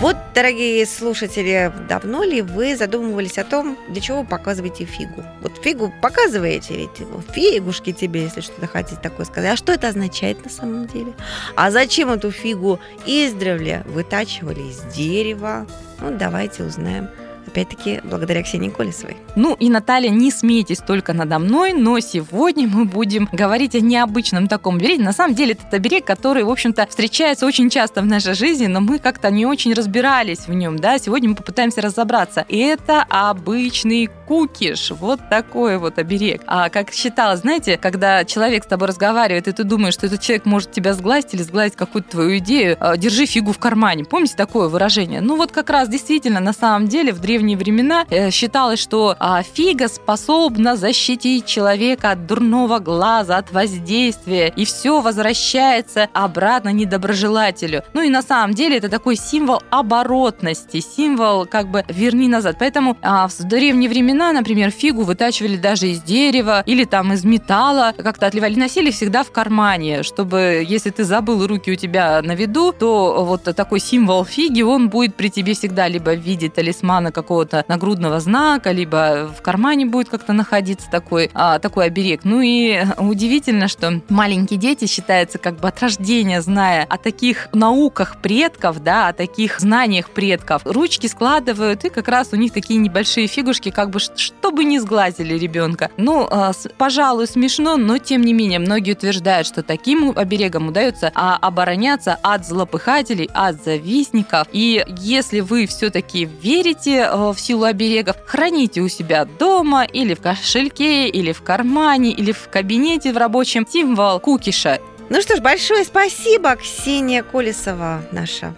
Вот, 0.00 0.16
дорогие 0.32 0.86
слушатели, 0.86 1.72
давно 1.88 2.22
ли 2.22 2.40
вы 2.40 2.76
задумывались 2.76 3.36
о 3.36 3.42
том, 3.42 3.76
для 3.88 4.00
чего 4.00 4.20
вы 4.20 4.28
показываете 4.28 4.84
фигу? 4.84 5.24
Вот 5.40 5.58
фигу 5.60 5.92
показываете, 6.00 6.76
ведь 6.76 7.02
фигушки 7.32 7.92
тебе, 7.92 8.22
если 8.22 8.40
что-то 8.40 8.68
хотите 8.68 9.00
такое 9.02 9.26
сказать. 9.26 9.54
А 9.54 9.56
что 9.56 9.72
это 9.72 9.88
означает 9.88 10.44
на 10.44 10.50
самом 10.50 10.86
деле? 10.86 11.14
А 11.56 11.72
зачем 11.72 12.12
эту 12.12 12.30
фигу 12.30 12.78
издревле 13.06 13.82
вытачивали 13.86 14.70
из 14.70 14.82
дерева? 14.94 15.66
Ну, 16.00 16.16
давайте 16.16 16.62
узнаем 16.62 17.08
опять-таки, 17.48 18.00
благодаря 18.04 18.42
Ксении 18.42 18.70
Колесовой. 18.70 19.16
Ну 19.36 19.54
и, 19.54 19.68
Наталья, 19.68 20.10
не 20.10 20.30
смейтесь 20.30 20.78
только 20.78 21.12
надо 21.12 21.38
мной, 21.38 21.72
но 21.72 21.98
сегодня 22.00 22.68
мы 22.68 22.84
будем 22.84 23.28
говорить 23.32 23.74
о 23.74 23.80
необычном 23.80 24.48
таком 24.48 24.76
обереге. 24.76 25.02
На 25.02 25.12
самом 25.12 25.34
деле, 25.34 25.52
это 25.52 25.76
оберег, 25.76 26.04
который, 26.04 26.44
в 26.44 26.50
общем-то, 26.50 26.86
встречается 26.86 27.46
очень 27.46 27.70
часто 27.70 28.02
в 28.02 28.06
нашей 28.06 28.34
жизни, 28.34 28.66
но 28.66 28.80
мы 28.80 28.98
как-то 28.98 29.30
не 29.30 29.46
очень 29.46 29.74
разбирались 29.74 30.46
в 30.46 30.52
нем, 30.52 30.78
да. 30.78 30.98
Сегодня 30.98 31.30
мы 31.30 31.34
попытаемся 31.34 31.80
разобраться. 31.80 32.44
Это 32.48 33.04
обычный 33.08 34.08
кукиш, 34.26 34.90
вот 34.90 35.20
такой 35.30 35.78
вот 35.78 35.98
оберег. 35.98 36.42
А 36.46 36.68
как 36.68 36.92
считалось, 36.92 37.40
знаете, 37.40 37.78
когда 37.78 38.24
человек 38.24 38.64
с 38.64 38.66
тобой 38.66 38.88
разговаривает, 38.88 39.48
и 39.48 39.52
ты 39.52 39.64
думаешь, 39.64 39.94
что 39.94 40.06
этот 40.06 40.20
человек 40.20 40.44
может 40.44 40.70
тебя 40.70 40.94
сглазить 40.94 41.34
или 41.34 41.42
сглазить 41.42 41.76
какую-то 41.76 42.10
твою 42.10 42.38
идею, 42.38 42.76
а, 42.80 42.96
держи 42.96 43.26
фигу 43.26 43.52
в 43.52 43.58
кармане. 43.58 44.04
Помните 44.04 44.34
такое 44.36 44.68
выражение? 44.68 45.20
Ну 45.20 45.36
вот 45.36 45.52
как 45.52 45.70
раз 45.70 45.88
действительно, 45.88 46.40
на 46.40 46.52
самом 46.52 46.88
деле, 46.88 47.12
в 47.12 47.20
древнем 47.20 47.37
древние 47.38 47.56
времена 47.56 48.04
э, 48.10 48.30
считалось, 48.30 48.80
что 48.80 49.14
а, 49.20 49.42
фига 49.44 49.86
способна 49.86 50.76
защитить 50.76 51.46
человека 51.46 52.10
от 52.10 52.26
дурного 52.26 52.80
глаза, 52.80 53.36
от 53.36 53.52
воздействия, 53.52 54.52
и 54.56 54.64
все 54.64 55.00
возвращается 55.00 56.08
обратно 56.12 56.70
недоброжелателю. 56.70 57.84
Ну 57.94 58.02
и 58.02 58.10
на 58.10 58.22
самом 58.22 58.54
деле 58.54 58.78
это 58.78 58.88
такой 58.88 59.14
символ 59.14 59.62
оборотности, 59.70 60.80
символ 60.80 61.46
как 61.46 61.68
бы 61.68 61.84
верни 61.88 62.26
назад. 62.26 62.56
Поэтому 62.58 62.96
а, 63.02 63.28
в 63.28 63.38
древние 63.44 63.88
времена, 63.88 64.32
например, 64.32 64.72
фигу 64.72 65.02
вытачивали 65.02 65.56
даже 65.56 65.86
из 65.86 66.02
дерева 66.02 66.64
или 66.66 66.84
там 66.84 67.12
из 67.12 67.24
металла, 67.24 67.94
как-то 67.96 68.26
отливали, 68.26 68.58
носили 68.58 68.90
всегда 68.90 69.22
в 69.22 69.30
кармане, 69.30 70.02
чтобы 70.02 70.66
если 70.68 70.90
ты 70.90 71.04
забыл 71.04 71.46
руки 71.46 71.70
у 71.70 71.76
тебя 71.76 72.20
на 72.20 72.32
виду, 72.32 72.72
то 72.72 73.24
вот 73.24 73.44
такой 73.44 73.78
символ 73.78 74.24
фиги, 74.24 74.62
он 74.62 74.88
будет 74.88 75.14
при 75.14 75.28
тебе 75.28 75.54
всегда 75.54 75.86
либо 75.86 76.10
в 76.16 76.20
виде 76.20 76.48
талисмана, 76.48 77.12
как 77.12 77.27
какого-то 77.28 77.62
нагрудного 77.68 78.20
знака, 78.20 78.70
либо 78.70 79.30
в 79.38 79.42
кармане 79.42 79.84
будет 79.84 80.08
как-то 80.08 80.32
находиться 80.32 80.90
такой, 80.90 81.30
а, 81.34 81.58
такой 81.58 81.84
оберег. 81.84 82.22
Ну 82.24 82.40
и 82.40 82.82
удивительно, 82.96 83.68
что 83.68 84.00
маленькие 84.08 84.58
дети 84.58 84.86
считаются 84.86 85.36
как 85.36 85.60
бы 85.60 85.68
от 85.68 85.78
рождения, 85.82 86.40
зная 86.40 86.86
о 86.88 86.96
таких 86.96 87.48
науках 87.52 88.16
предков, 88.22 88.82
да, 88.82 89.08
о 89.08 89.12
таких 89.12 89.60
знаниях 89.60 90.08
предков, 90.08 90.62
ручки 90.64 91.06
складывают, 91.06 91.84
и 91.84 91.90
как 91.90 92.08
раз 92.08 92.30
у 92.32 92.36
них 92.36 92.50
такие 92.54 92.80
небольшие 92.80 93.26
фигушки, 93.26 93.70
как 93.70 93.90
бы 93.90 93.98
чтобы 94.00 94.64
не 94.64 94.80
сглазили 94.80 95.34
ребенка. 95.34 95.90
Ну, 95.98 96.26
а, 96.30 96.52
пожалуй, 96.78 97.26
смешно, 97.26 97.76
но 97.76 97.98
тем 97.98 98.22
не 98.22 98.32
менее, 98.32 98.58
многие 98.58 98.92
утверждают, 98.92 99.46
что 99.46 99.62
таким 99.62 100.14
оберегом 100.16 100.68
удается 100.68 101.12
а, 101.14 101.36
обороняться 101.36 102.18
от 102.22 102.46
злопыхателей, 102.46 103.28
от 103.34 103.62
завистников. 103.62 104.48
И 104.50 104.82
если 104.96 105.40
вы 105.40 105.66
все-таки 105.66 106.24
верите 106.24 107.17
в 107.18 107.40
силу 107.40 107.64
оберегов, 107.64 108.16
храните 108.26 108.80
у 108.80 108.88
себя 108.88 109.24
дома 109.24 109.84
или 109.84 110.14
в 110.14 110.20
кошельке, 110.20 111.08
или 111.08 111.32
в 111.32 111.42
кармане, 111.42 112.12
или 112.12 112.32
в 112.32 112.48
кабинете 112.48 113.12
в 113.12 113.16
рабочем 113.16 113.66
символ 113.68 114.20
кукиша. 114.20 114.80
Ну 115.10 115.20
что 115.22 115.36
ж, 115.36 115.40
большое 115.40 115.84
спасибо, 115.84 116.56
Ксения 116.56 117.22
Колесова, 117.22 118.02
наша 118.12 118.54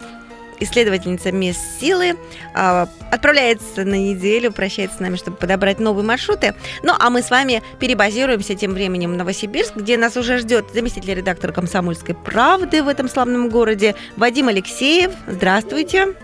исследовательница 0.60 1.32
мест 1.32 1.60
силы, 1.80 2.16
а, 2.54 2.88
отправляется 3.10 3.84
на 3.84 3.94
неделю, 3.94 4.52
прощается 4.52 4.98
с 4.98 5.00
нами, 5.00 5.16
чтобы 5.16 5.36
подобрать 5.36 5.80
новые 5.80 6.04
маршруты. 6.04 6.54
Ну, 6.82 6.92
а 6.98 7.10
мы 7.10 7.22
с 7.22 7.30
вами 7.30 7.62
перебазируемся 7.78 8.54
тем 8.54 8.74
временем 8.74 9.14
в 9.14 9.16
Новосибирск, 9.16 9.76
где 9.76 9.96
нас 9.96 10.16
уже 10.16 10.38
ждет 10.38 10.66
заместитель 10.72 11.14
редактора 11.14 11.52
«Комсомольской 11.52 12.14
правды» 12.14 12.82
в 12.82 12.88
этом 12.88 13.08
славном 13.08 13.48
городе 13.48 13.96
Вадим 14.16 14.48
Алексеев. 14.48 15.12
Здравствуйте. 15.26 16.14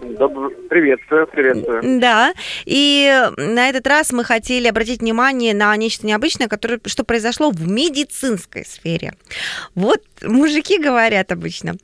Добр... 0.00 0.50
Приветствую, 0.68 1.26
приветствую. 1.26 2.00
Да, 2.00 2.32
и 2.64 3.30
на 3.36 3.68
этот 3.68 3.86
раз 3.86 4.12
мы 4.12 4.24
хотели 4.24 4.68
обратить 4.68 5.00
внимание 5.00 5.54
на 5.54 5.74
нечто 5.76 6.06
необычное, 6.06 6.48
которое, 6.48 6.80
что 6.86 7.04
произошло 7.04 7.50
в 7.50 7.68
медицинской 7.68 8.64
сфере. 8.64 9.14
Вот 9.74 10.02
мужики 10.22 10.78
говорят 10.78 11.32
обычно, 11.32 11.76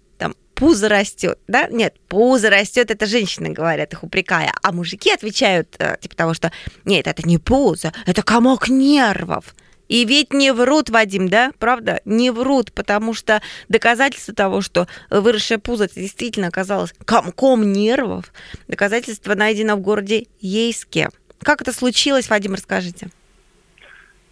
пузо 0.63 0.89
растет, 0.89 1.41
да? 1.49 1.67
Нет, 1.67 1.97
пузо 2.07 2.49
растет, 2.49 2.93
это 2.93 3.05
женщины 3.07 3.51
говорят, 3.51 3.93
их 3.95 4.05
упрекая. 4.05 4.53
А 4.63 4.71
мужики 4.71 5.11
отвечают, 5.11 5.75
э, 5.81 5.97
типа 6.01 6.15
того, 6.15 6.35
что 6.35 6.53
нет, 6.85 7.09
это 7.09 7.27
не 7.27 7.39
пузо, 7.39 7.93
это 8.07 8.23
комок 8.23 8.69
нервов. 8.69 9.57
И 9.93 10.07
ведь 10.07 10.33
не 10.33 10.55
врут, 10.55 10.89
Вадим, 10.89 11.29
да? 11.29 11.51
Правда? 11.59 12.01
Не 12.07 12.31
врут, 12.31 12.73
потому 12.73 13.13
что 13.13 13.43
доказательство 13.69 14.35
того, 14.35 14.63
что 14.63 14.87
выросшее 15.11 15.59
пузо 15.59 15.87
действительно 15.87 16.47
оказалось 16.47 16.95
комком 17.05 17.71
нервов, 17.75 18.33
доказательство 18.69 19.35
найдено 19.35 19.77
в 19.77 19.83
городе 19.83 20.29
Ейске. 20.41 21.11
Как 21.43 21.61
это 21.61 21.73
случилось, 21.73 22.31
Вадим, 22.31 22.55
расскажите. 22.55 23.09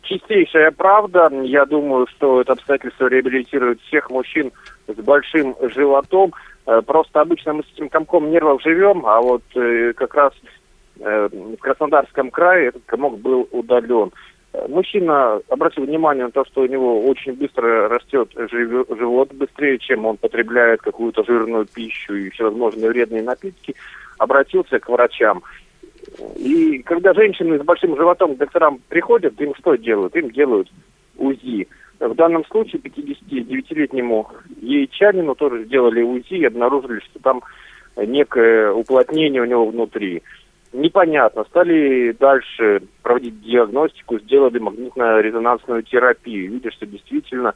Чистейшая 0.04 0.70
правда. 0.70 1.28
Я 1.42 1.66
думаю, 1.66 2.06
что 2.06 2.40
это 2.40 2.54
обстоятельство 2.54 3.08
реабилитирует 3.08 3.82
всех 3.82 4.08
мужчин 4.08 4.52
с 4.88 4.94
большим 4.94 5.54
животом. 5.60 6.32
Э, 6.64 6.80
просто 6.80 7.20
обычно 7.20 7.52
мы 7.52 7.64
с 7.64 7.72
этим 7.74 7.90
комком 7.90 8.30
нервов 8.30 8.62
живем, 8.62 9.04
а 9.04 9.20
вот 9.20 9.42
э, 9.54 9.92
как 9.92 10.14
раз 10.14 10.32
э, 11.00 11.28
в 11.30 11.58
Краснодарском 11.58 12.30
крае 12.30 12.68
этот 12.68 12.82
комок 12.86 13.18
был 13.18 13.46
удален. 13.52 14.10
Мужчина 14.68 15.40
обратил 15.48 15.84
внимание 15.84 16.24
на 16.24 16.32
то, 16.32 16.44
что 16.44 16.62
у 16.62 16.66
него 16.66 17.06
очень 17.06 17.34
быстро 17.34 17.88
растет 17.88 18.30
живот, 18.50 19.32
быстрее, 19.32 19.78
чем 19.78 20.06
он 20.06 20.16
потребляет 20.16 20.82
какую-то 20.82 21.24
жирную 21.24 21.66
пищу 21.66 22.14
и 22.14 22.30
всевозможные 22.30 22.90
вредные 22.90 23.22
напитки, 23.22 23.76
обратился 24.18 24.80
к 24.80 24.88
врачам. 24.88 25.42
И 26.36 26.82
когда 26.84 27.14
женщины 27.14 27.58
с 27.58 27.62
большим 27.62 27.96
животом 27.96 28.34
к 28.34 28.38
докторам 28.38 28.80
приходят, 28.88 29.40
им 29.40 29.54
что 29.54 29.76
делают? 29.76 30.16
Им 30.16 30.30
делают 30.30 30.68
УЗИ. 31.16 31.68
В 32.00 32.14
данном 32.14 32.44
случае 32.46 32.80
59-летнему 32.80 34.28
яичанину 34.60 35.36
тоже 35.36 35.64
сделали 35.64 36.02
УЗИ 36.02 36.34
и 36.34 36.44
обнаружили, 36.44 37.00
что 37.00 37.20
там 37.20 37.42
некое 37.96 38.72
уплотнение 38.72 39.42
у 39.42 39.46
него 39.46 39.66
внутри. 39.66 40.22
Непонятно. 40.72 41.44
Стали 41.44 42.12
дальше 42.12 42.82
проводить 43.02 43.40
диагностику, 43.42 44.20
сделали 44.20 44.58
магнитно-резонансную 44.58 45.82
терапию. 45.82 46.52
Видя, 46.52 46.70
что 46.70 46.86
действительно 46.86 47.54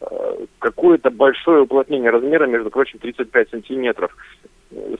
э, 0.00 0.46
какое-то 0.60 1.10
большое 1.10 1.62
уплотнение 1.62 2.10
размера, 2.10 2.46
между 2.46 2.70
прочим, 2.70 3.00
35 3.00 3.50
сантиметров. 3.50 4.16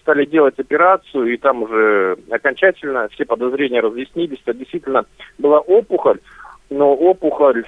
Стали 0.00 0.26
делать 0.26 0.58
операцию, 0.58 1.32
и 1.32 1.36
там 1.36 1.62
уже 1.62 2.18
окончательно 2.30 3.08
все 3.08 3.24
подозрения 3.24 3.80
разъяснились, 3.80 4.40
что 4.40 4.52
действительно 4.52 5.06
была 5.38 5.60
опухоль, 5.60 6.18
но 6.68 6.92
опухоль 6.92 7.64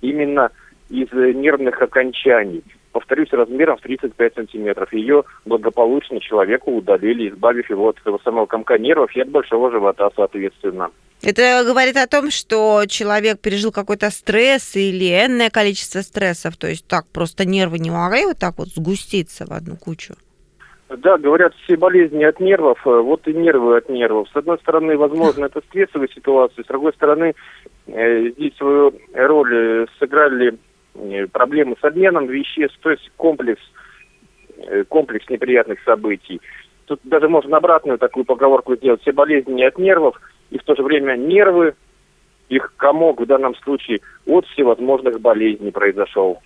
именно 0.00 0.52
из 0.88 1.12
нервных 1.12 1.82
окончаний. 1.82 2.62
Повторюсь, 2.94 3.32
размером 3.32 3.76
в 3.76 3.80
35 3.80 4.34
сантиметров. 4.34 4.92
Ее 4.92 5.24
благополучно 5.44 6.20
человеку 6.20 6.70
удалили, 6.70 7.28
избавив 7.28 7.68
его 7.68 7.88
от 7.88 7.98
этого 7.98 8.20
самого 8.22 8.46
комка 8.46 8.78
нервов 8.78 9.10
и 9.16 9.20
от 9.20 9.30
большого 9.30 9.72
живота, 9.72 10.10
соответственно. 10.14 10.90
Это 11.20 11.64
говорит 11.66 11.96
о 11.96 12.06
том, 12.06 12.30
что 12.30 12.84
человек 12.86 13.40
пережил 13.40 13.72
какой-то 13.72 14.10
стресс 14.10 14.76
или 14.76 15.06
энное 15.06 15.50
количество 15.50 16.02
стрессов, 16.02 16.56
то 16.56 16.68
есть 16.68 16.86
так 16.86 17.06
просто 17.12 17.44
нервы 17.44 17.80
не 17.80 17.90
могли 17.90 18.26
вот 18.26 18.38
так 18.38 18.58
вот 18.58 18.68
сгуститься 18.68 19.44
в 19.44 19.50
одну 19.50 19.76
кучу. 19.76 20.14
Да, 20.88 21.18
говорят, 21.18 21.52
все 21.64 21.76
болезни 21.76 22.22
от 22.22 22.38
нервов, 22.38 22.78
э, 22.86 22.90
вот 22.90 23.26
и 23.26 23.32
нервы 23.32 23.78
от 23.78 23.88
нервов. 23.88 24.28
С 24.32 24.36
одной 24.36 24.58
стороны, 24.58 24.96
возможно, 24.96 25.46
это 25.46 25.60
стрессовая 25.62 26.08
ситуация, 26.14 26.62
с 26.62 26.68
другой 26.68 26.92
стороны, 26.92 27.34
э, 27.88 28.30
здесь 28.36 28.56
свою 28.56 28.92
роль 29.14 29.54
э, 29.56 29.86
сыграли 29.98 30.58
проблемы 31.32 31.76
с 31.80 31.84
обменом 31.84 32.26
веществ, 32.26 32.78
то 32.80 32.90
есть 32.90 33.10
комплекс, 33.16 33.62
комплекс 34.88 35.28
неприятных 35.28 35.82
событий. 35.84 36.40
Тут 36.86 37.00
даже 37.04 37.28
можно 37.28 37.56
обратную 37.56 37.98
такую 37.98 38.24
поговорку 38.24 38.76
сделать. 38.76 39.00
Все 39.02 39.12
болезни 39.12 39.52
не 39.52 39.64
от 39.64 39.78
нервов, 39.78 40.20
и 40.50 40.58
в 40.58 40.64
то 40.64 40.74
же 40.74 40.82
время 40.82 41.16
нервы, 41.16 41.74
их 42.48 42.74
комок 42.76 43.20
в 43.20 43.26
данном 43.26 43.54
случае 43.56 44.00
от 44.26 44.46
всевозможных 44.46 45.20
болезней 45.20 45.70
произошел. 45.70 46.40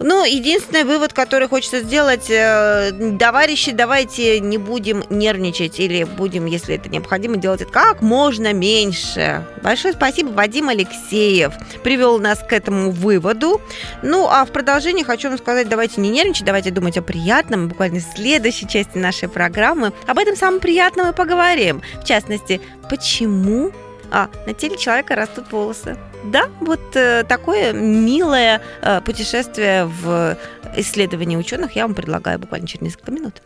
Ну, 0.00 0.24
единственный 0.24 0.84
вывод, 0.84 1.12
который 1.12 1.48
хочется 1.48 1.80
сделать, 1.80 2.30
э, 2.30 2.92
товарищи, 3.18 3.72
давайте 3.72 4.38
не 4.38 4.56
будем 4.56 5.02
нервничать 5.10 5.80
или 5.80 6.04
будем, 6.04 6.46
если 6.46 6.76
это 6.76 6.88
необходимо, 6.88 7.36
делать 7.36 7.62
это 7.62 7.72
как 7.72 8.00
можно 8.00 8.52
меньше. 8.52 9.44
Большое 9.62 9.94
спасибо, 9.94 10.28
Вадим 10.28 10.68
Алексеев 10.68 11.52
привел 11.82 12.20
нас 12.20 12.38
к 12.38 12.52
этому 12.52 12.92
выводу. 12.92 13.60
Ну, 14.02 14.28
а 14.28 14.44
в 14.44 14.52
продолжении 14.52 15.02
хочу 15.02 15.30
вам 15.30 15.38
сказать, 15.38 15.68
давайте 15.68 16.00
не 16.00 16.10
нервничать, 16.10 16.44
давайте 16.44 16.70
думать 16.70 16.96
о 16.96 17.02
приятном. 17.02 17.66
Буквально 17.68 17.98
в 17.98 18.16
следующей 18.16 18.68
части 18.68 18.98
нашей 18.98 19.28
программы 19.28 19.92
об 20.06 20.18
этом 20.18 20.36
самом 20.36 20.60
приятном 20.60 21.10
и 21.10 21.14
поговорим. 21.14 21.82
В 22.00 22.04
частности, 22.04 22.60
почему 22.88 23.72
а, 24.10 24.28
на 24.46 24.54
теле 24.54 24.76
человека 24.76 25.14
растут 25.14 25.52
волосы. 25.52 25.96
Да, 26.24 26.48
вот 26.60 26.80
э, 26.94 27.24
такое 27.24 27.72
милое 27.72 28.60
э, 28.82 29.00
путешествие 29.02 29.84
в 29.84 30.36
исследовании 30.76 31.36
ученых 31.36 31.76
я 31.76 31.86
вам 31.86 31.94
предлагаю 31.94 32.38
буквально 32.38 32.66
через 32.66 32.82
несколько 32.82 33.12
минут. 33.12 33.42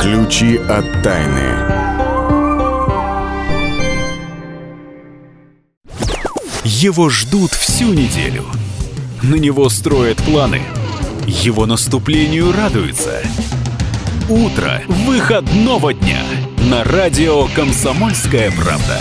Ключи 0.00 0.58
от 0.58 1.02
тайны. 1.02 1.84
Его 6.64 7.08
ждут 7.08 7.52
всю 7.52 7.92
неделю. 7.92 8.44
На 9.22 9.36
него 9.36 9.68
строят 9.68 10.18
планы. 10.18 10.62
Его 11.26 11.66
наступлению 11.66 12.52
радуются. 12.52 13.22
Утро 14.28 14.82
выходного 14.88 15.94
дня 15.94 16.20
на 16.70 16.82
радио 16.82 17.46
«Комсомольская 17.54 18.50
правда». 18.50 18.98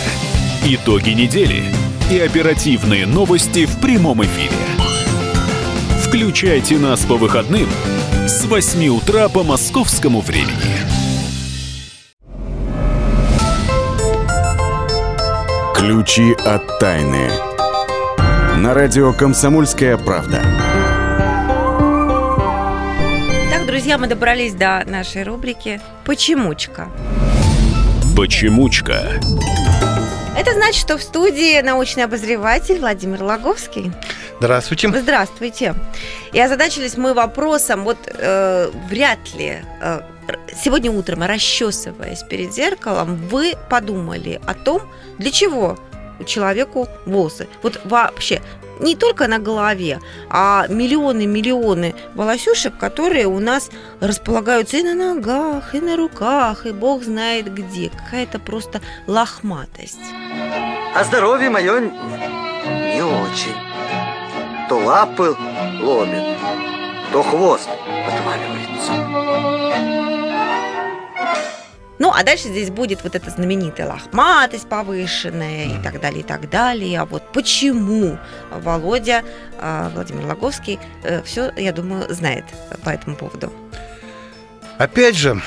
Итоги 0.65 1.11
недели 1.11 1.63
и 2.11 2.19
оперативные 2.19 3.05
новости 3.05 3.65
в 3.65 3.79
прямом 3.79 4.23
эфире. 4.25 4.51
Включайте 6.01 6.77
нас 6.77 7.05
по 7.05 7.15
выходным 7.15 7.69
с 8.27 8.43
8 8.43 8.87
утра 8.89 9.29
по 9.29 9.43
московскому 9.43 10.19
времени. 10.19 10.51
Ключи 15.73 16.33
от 16.45 16.79
тайны. 16.79 17.29
На 18.57 18.73
радио 18.73 19.13
«Комсомольская 19.13 19.97
правда». 19.97 20.41
Так, 23.51 23.65
друзья, 23.65 23.97
мы 23.97 24.07
добрались 24.07 24.53
до 24.53 24.83
нашей 24.85 25.23
рубрики 25.23 25.79
«Почемучка». 26.03 26.89
Почемучка. 26.89 27.32
Это 30.37 30.53
значит, 30.53 30.79
что 30.79 30.99
в 30.99 31.01
студии 31.01 31.59
научный 31.61 32.03
обозреватель 32.03 32.77
Владимир 32.77 33.23
Логовский. 33.23 33.91
Здравствуйте. 34.37 34.89
Здравствуйте. 34.89 35.73
И 36.31 36.39
озадачились 36.39 36.95
мы 36.95 37.15
вопросом, 37.15 37.83
вот 37.83 37.97
э, 38.05 38.69
вряд 38.87 39.17
ли 39.33 39.63
э, 39.81 40.01
сегодня 40.55 40.91
утром, 40.91 41.23
расчесываясь 41.23 42.21
перед 42.21 42.53
зеркалом, 42.53 43.15
вы 43.15 43.55
подумали 43.67 44.39
о 44.45 44.53
том, 44.53 44.83
для 45.17 45.31
чего 45.31 45.79
человеку 46.27 46.87
волосы. 47.07 47.47
Вот 47.63 47.81
вообще, 47.83 48.43
не 48.83 48.95
только 48.95 49.27
на 49.27 49.39
голове, 49.39 49.99
а 50.29 50.67
миллионы-миллионы 50.67 51.95
волосюшек, 52.13 52.77
которые 52.77 53.25
у 53.25 53.39
нас 53.39 53.69
располагаются 53.99 54.77
и 54.77 54.83
на 54.83 54.93
ногах, 54.93 55.73
и 55.73 55.81
на 55.81 55.97
руках, 55.97 56.65
и 56.65 56.71
бог 56.71 57.03
знает 57.03 57.53
где. 57.53 57.89
Какая-то 57.89 58.39
просто 58.39 58.81
лохматость. 59.07 59.99
А 60.95 61.03
здоровье 61.03 61.49
мое 61.49 61.79
не 61.79 63.01
очень. 63.01 63.55
То 64.69 64.77
лапы 64.77 65.35
ломит, 65.81 66.37
то 67.11 67.23
хвост 67.23 67.67
отваливается. 68.07 70.12
Ну, 72.03 72.11
а 72.13 72.21
дальше 72.23 72.49
здесь 72.49 72.69
будет 72.69 73.01
вот 73.05 73.15
эта 73.15 73.29
знаменитая 73.29 73.87
лохматость 73.87 74.67
повышенная 74.67 75.67
и 75.67 75.81
так 75.81 76.01
далее, 76.01 76.19
и 76.19 76.23
так 76.23 76.49
далее. 76.49 76.99
А 76.99 77.05
вот 77.05 77.23
почему 77.31 78.19
Володя, 78.51 79.23
а, 79.57 79.89
Владимир 79.95 80.25
Логовский, 80.25 80.79
э, 81.03 81.23
все, 81.23 81.53
я 81.55 81.71
думаю, 81.71 82.13
знает 82.13 82.43
по 82.83 82.89
этому 82.89 83.15
поводу. 83.15 83.53
Опять 84.77 85.15
же, 85.15 85.41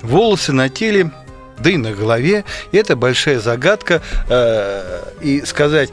волосы 0.00 0.52
на 0.52 0.68
теле 0.68 1.10
да 1.58 1.70
и 1.70 1.76
на 1.76 1.90
голове. 1.90 2.44
И 2.70 2.76
это 2.76 2.94
большая 2.94 3.40
загадка. 3.40 4.00
Э, 4.28 5.02
и 5.20 5.44
сказать, 5.44 5.90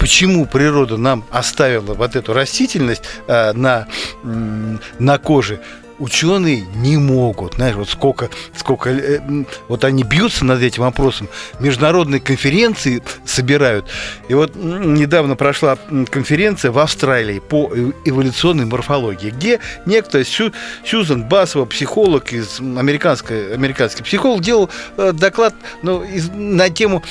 почему 0.00 0.44
природа 0.44 0.96
нам 0.96 1.24
оставила 1.30 1.94
вот 1.94 2.16
эту 2.16 2.32
растительность 2.32 3.04
э, 3.28 3.52
на, 3.52 3.86
на 4.24 5.18
коже, 5.18 5.60
ученые 5.98 6.64
не 6.76 6.96
могут. 6.96 7.54
Знаешь, 7.54 7.76
вот 7.76 7.88
сколько, 7.88 8.30
сколько 8.56 8.90
э, 8.90 9.20
вот 9.68 9.84
они 9.84 10.02
бьются 10.02 10.44
над 10.44 10.62
этим 10.62 10.82
вопросом, 10.82 11.28
международные 11.60 12.20
конференции 12.20 13.02
собирают. 13.24 13.86
И 14.28 14.34
вот 14.34 14.54
недавно 14.54 15.36
прошла 15.36 15.76
конференция 16.10 16.70
в 16.70 16.78
Австралии 16.78 17.38
по 17.38 17.70
э, 17.74 17.92
эволюционной 18.04 18.66
морфологии, 18.66 19.30
где 19.30 19.60
некто 19.86 20.24
Сю, 20.24 20.52
Сьюзан 20.84 21.24
Басова, 21.24 21.64
психолог 21.64 22.32
из 22.32 22.60
американской, 22.60 23.54
американский 23.54 24.02
психолог, 24.02 24.42
делал 24.42 24.70
э, 24.96 25.12
доклад 25.12 25.54
ну, 25.82 26.02
из, 26.02 26.28
на 26.30 26.70
тему 26.70 27.02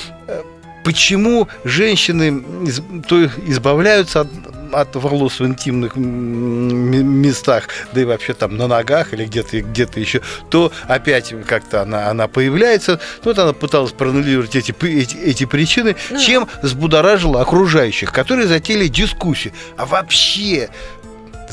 почему 0.84 1.48
женщины 1.64 2.44
то 3.08 3.24
избавляются 3.46 4.20
от 4.20 4.28
от 4.74 4.96
волос 4.96 5.40
в 5.40 5.46
интимных 5.46 5.96
местах, 5.96 7.68
да 7.92 8.00
и 8.00 8.04
вообще 8.04 8.34
там 8.34 8.56
на 8.56 8.66
ногах 8.66 9.12
или 9.12 9.24
где-то 9.24 9.60
где 9.62 9.88
еще, 9.94 10.20
то 10.50 10.72
опять 10.88 11.34
как-то 11.46 11.82
она, 11.82 12.08
она 12.10 12.28
появляется. 12.28 13.00
Ну, 13.24 13.30
вот 13.30 13.38
она 13.38 13.52
пыталась 13.52 13.92
проанализировать 13.92 14.56
эти, 14.56 14.74
эти, 14.84 15.16
эти 15.16 15.44
причины, 15.44 15.96
ну, 16.10 16.18
чем 16.18 16.48
взбудоражила 16.62 17.40
окружающих, 17.40 18.12
которые 18.12 18.48
затеяли 18.48 18.88
дискуссию. 18.88 19.52
А 19.76 19.86
вообще, 19.86 20.70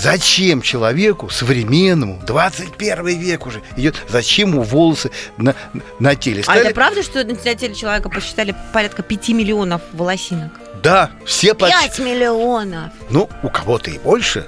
Зачем 0.01 0.63
человеку 0.63 1.29
современному, 1.29 2.19
21 2.25 3.05
век 3.19 3.45
уже 3.45 3.61
идет, 3.77 3.95
зачем 4.09 4.49
ему 4.49 4.63
волосы 4.63 5.11
на, 5.37 5.53
на 5.99 6.15
теле? 6.15 6.41
Стали... 6.41 6.59
А 6.59 6.61
это 6.63 6.73
правда, 6.73 7.03
что 7.03 7.23
на 7.23 7.35
теле 7.35 7.75
человека 7.75 8.09
посчитали 8.09 8.55
порядка 8.73 9.03
5 9.03 9.29
миллионов 9.29 9.81
волосинок? 9.93 10.51
Да, 10.81 11.11
все 11.23 11.53
почти. 11.53 11.77
Пять 11.77 11.99
миллионов. 11.99 12.89
Ну, 13.11 13.29
у 13.43 13.49
кого-то 13.49 13.91
и 13.91 13.99
больше. 13.99 14.47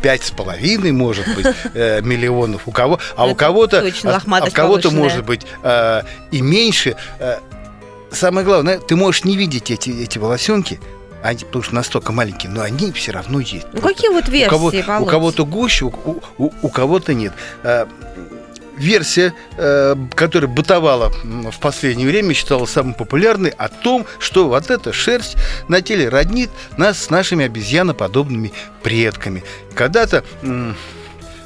Пять 0.00 0.22
с 0.22 0.30
половиной, 0.30 0.92
может 0.92 1.26
быть, 1.34 1.46
э, 1.74 2.00
миллионов. 2.00 2.62
У 2.66 2.70
кого, 2.70 3.00
а 3.16 3.26
у 3.26 3.34
кого-то, 3.34 3.80
а, 4.04 4.20
а 4.24 4.44
у 4.44 4.50
кого-то 4.52 4.92
может 4.92 5.24
быть 5.24 5.44
э, 5.64 6.02
и 6.30 6.40
меньше. 6.40 6.94
Э, 7.18 7.38
самое 8.12 8.46
главное, 8.46 8.78
ты 8.78 8.94
можешь 8.94 9.24
не 9.24 9.36
видеть 9.36 9.72
эти 9.72 9.90
эти 9.90 10.18
волосенки, 10.18 10.78
они, 11.22 11.44
потому 11.44 11.62
что 11.62 11.74
настолько 11.74 12.12
маленькие, 12.12 12.50
но 12.50 12.62
они 12.62 12.92
все 12.92 13.12
равно 13.12 13.40
есть. 13.40 13.66
Ну, 13.72 13.80
какие 13.80 14.10
вот 14.10 14.28
версии, 14.28 14.46
у, 14.46 14.50
кого, 14.50 15.02
у 15.02 15.06
кого-то 15.06 15.46
гуще, 15.46 15.86
у, 15.86 16.22
у, 16.38 16.52
у 16.62 16.68
кого-то 16.68 17.14
нет 17.14 17.32
версия, 18.76 19.34
э, 19.56 19.96
которая 20.14 20.50
бытовала 20.50 21.12
в 21.24 21.58
последнее 21.60 22.06
время, 22.06 22.34
считалась 22.34 22.70
самой 22.70 22.94
популярной, 22.94 23.50
о 23.50 23.68
том, 23.68 24.06
что 24.18 24.48
вот 24.48 24.70
эта 24.70 24.92
шерсть 24.92 25.36
на 25.68 25.80
теле 25.80 26.08
роднит 26.08 26.50
нас 26.76 27.04
с 27.04 27.10
нашими 27.10 27.44
обезьяноподобными 27.44 28.52
предками. 28.82 29.44
Когда-то 29.74 30.24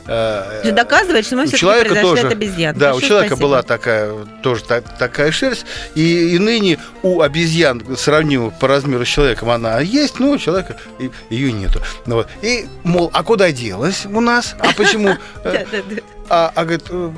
э, 0.06 0.72
доказывает, 0.72 1.26
что 1.26 1.36
мы 1.36 1.46
все 1.46 1.56
человека 1.56 1.94
тоже, 2.00 2.26
от 2.26 2.32
обезьян. 2.32 2.76
Да, 2.76 2.92
Большое 2.92 3.04
у 3.04 3.08
человека 3.08 3.36
спасибо. 3.36 3.48
была 3.48 3.62
такая 3.62 4.12
тоже 4.42 4.64
та, 4.64 4.80
такая 4.80 5.32
шерсть, 5.32 5.66
и, 5.94 6.34
и 6.34 6.38
ныне 6.38 6.78
у 7.02 7.20
обезьян, 7.20 7.82
сравнимо 7.96 8.50
по 8.50 8.68
размеру 8.68 9.04
с 9.04 9.08
человеком, 9.08 9.50
она 9.50 9.80
есть, 9.80 10.18
но 10.18 10.30
у 10.30 10.38
человека 10.38 10.76
ее 11.30 11.52
нету. 11.52 11.80
Ну 12.06 12.16
вот. 12.16 12.28
И, 12.42 12.66
мол, 12.84 13.10
а 13.12 13.22
куда 13.22 13.50
делась 13.52 14.06
у 14.06 14.20
нас? 14.20 14.54
А 14.58 14.72
почему? 14.76 15.16
А, 16.28 16.50
а 16.56 16.64
говорит, 16.64 16.86
э, 16.90 17.12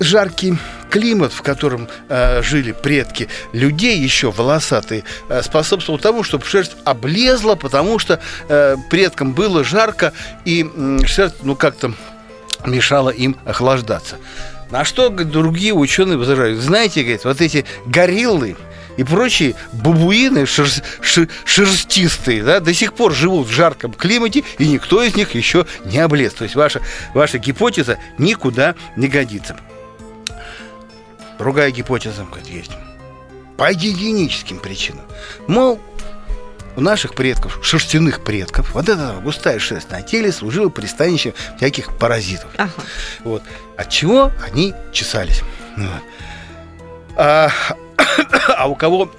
жаркий 0.00 0.56
климат, 0.90 1.32
в 1.32 1.42
котором 1.42 1.88
э, 2.08 2.42
жили 2.42 2.72
предки 2.72 3.28
людей, 3.52 3.98
еще 3.98 4.32
волосатые, 4.32 5.04
э, 5.28 5.42
способствовал 5.42 5.98
тому, 5.98 6.24
чтобы 6.24 6.44
шерсть 6.46 6.72
облезла, 6.84 7.54
потому 7.54 7.98
что 7.98 8.20
э, 8.48 8.76
предкам 8.90 9.32
было 9.32 9.62
жарко, 9.62 10.12
и 10.44 10.66
э, 10.74 10.98
шерсть, 11.06 11.36
ну, 11.42 11.54
как-то 11.54 11.92
мешала 12.66 13.10
им 13.10 13.36
охлаждаться. 13.44 14.16
На 14.70 14.84
что 14.84 15.10
другие 15.10 15.74
ученые 15.74 16.16
возражают? 16.16 16.60
Знаете, 16.60 17.02
говорит, 17.02 17.24
вот 17.24 17.40
эти 17.40 17.64
гориллы, 17.86 18.56
и 18.96 19.04
прочие 19.04 19.54
бабуины 19.72 20.46
шер, 20.46 20.68
шер, 21.00 21.28
шерстистые 21.44 22.42
да, 22.42 22.60
до 22.60 22.74
сих 22.74 22.94
пор 22.94 23.14
живут 23.14 23.48
в 23.48 23.50
жарком 23.50 23.92
климате, 23.92 24.44
и 24.58 24.66
никто 24.66 25.02
из 25.02 25.14
них 25.16 25.34
еще 25.34 25.66
не 25.84 25.98
облез. 25.98 26.34
То 26.34 26.44
есть 26.44 26.54
ваша, 26.54 26.80
ваша 27.14 27.38
гипотеза 27.38 27.98
никуда 28.18 28.74
не 28.96 29.08
годится. 29.08 29.56
Другая 31.40 31.70
гипотеза 31.70 32.26
есть. 32.44 32.72
По 33.56 33.72
гигиеническим 33.72 34.58
причинам. 34.58 35.06
Мол, 35.48 35.80
у 36.76 36.82
наших 36.82 37.14
предков, 37.14 37.60
шерстяных 37.62 38.22
предков, 38.22 38.74
вот 38.74 38.90
эта 38.90 39.14
густая 39.24 39.58
шерсть 39.58 39.90
на 39.90 40.02
теле 40.02 40.32
служила 40.32 40.68
пристанищем 40.68 41.32
всяких 41.56 41.96
паразитов. 41.96 42.50
Ага. 42.58 42.70
Вот. 43.24 43.42
От 43.78 43.88
чего 43.88 44.30
они 44.44 44.74
чесались. 44.92 45.40
Вот. 45.78 46.02
А, 47.16 47.50
а 48.58 48.68
у 48.68 48.74
кого 48.74 49.10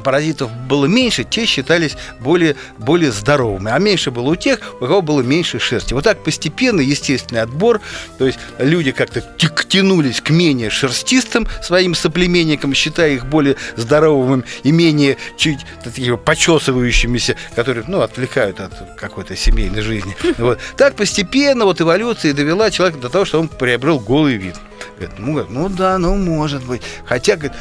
паразитов 0.00 0.50
было 0.68 0.86
меньше, 0.86 1.24
те 1.24 1.46
считались 1.46 1.96
более, 2.20 2.56
более 2.78 3.12
здоровыми. 3.12 3.70
А 3.70 3.78
меньше 3.78 4.10
было 4.10 4.30
у 4.30 4.36
тех, 4.36 4.60
у 4.80 4.86
кого 4.86 5.02
было 5.02 5.20
меньше 5.22 5.58
шерсти. 5.58 5.94
Вот 5.94 6.04
так 6.04 6.22
постепенно, 6.22 6.80
естественный 6.80 7.42
отбор, 7.42 7.80
то 8.18 8.26
есть 8.26 8.38
люди 8.58 8.92
как-то 8.92 9.20
тянулись 9.68 10.20
к 10.20 10.30
менее 10.30 10.70
шерстистым 10.70 11.46
своим 11.62 11.94
соплеменникам, 11.94 12.74
считая 12.74 13.12
их 13.12 13.26
более 13.26 13.56
здоровыми 13.76 14.44
и 14.62 14.70
менее 14.70 15.16
чуть 15.36 15.60
такие 15.82 16.16
почесывающимися, 16.16 17.36
которые, 17.54 17.84
ну, 17.88 18.02
отвлекают 18.02 18.60
от 18.60 18.72
какой-то 18.96 19.36
семейной 19.36 19.82
жизни. 19.82 20.16
Вот. 20.38 20.58
Так 20.76 20.94
постепенно 20.96 21.64
вот 21.64 21.80
эволюция 21.80 22.34
довела 22.34 22.70
человека 22.70 23.00
до 23.00 23.08
того, 23.08 23.24
что 23.24 23.40
он 23.40 23.48
приобрел 23.48 23.98
голый 23.98 24.36
вид. 24.36 24.56
Говорит, 24.96 25.18
ну, 25.18 25.46
ну 25.48 25.68
да, 25.68 25.98
ну 25.98 26.16
может 26.16 26.64
быть. 26.64 26.82
Хотя, 27.04 27.36
говорит, 27.36 27.52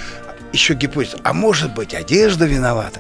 еще 0.54 0.74
гипотеза, 0.74 1.18
а 1.24 1.34
может 1.34 1.74
быть 1.74 1.94
одежда 1.94 2.46
виновата. 2.46 3.00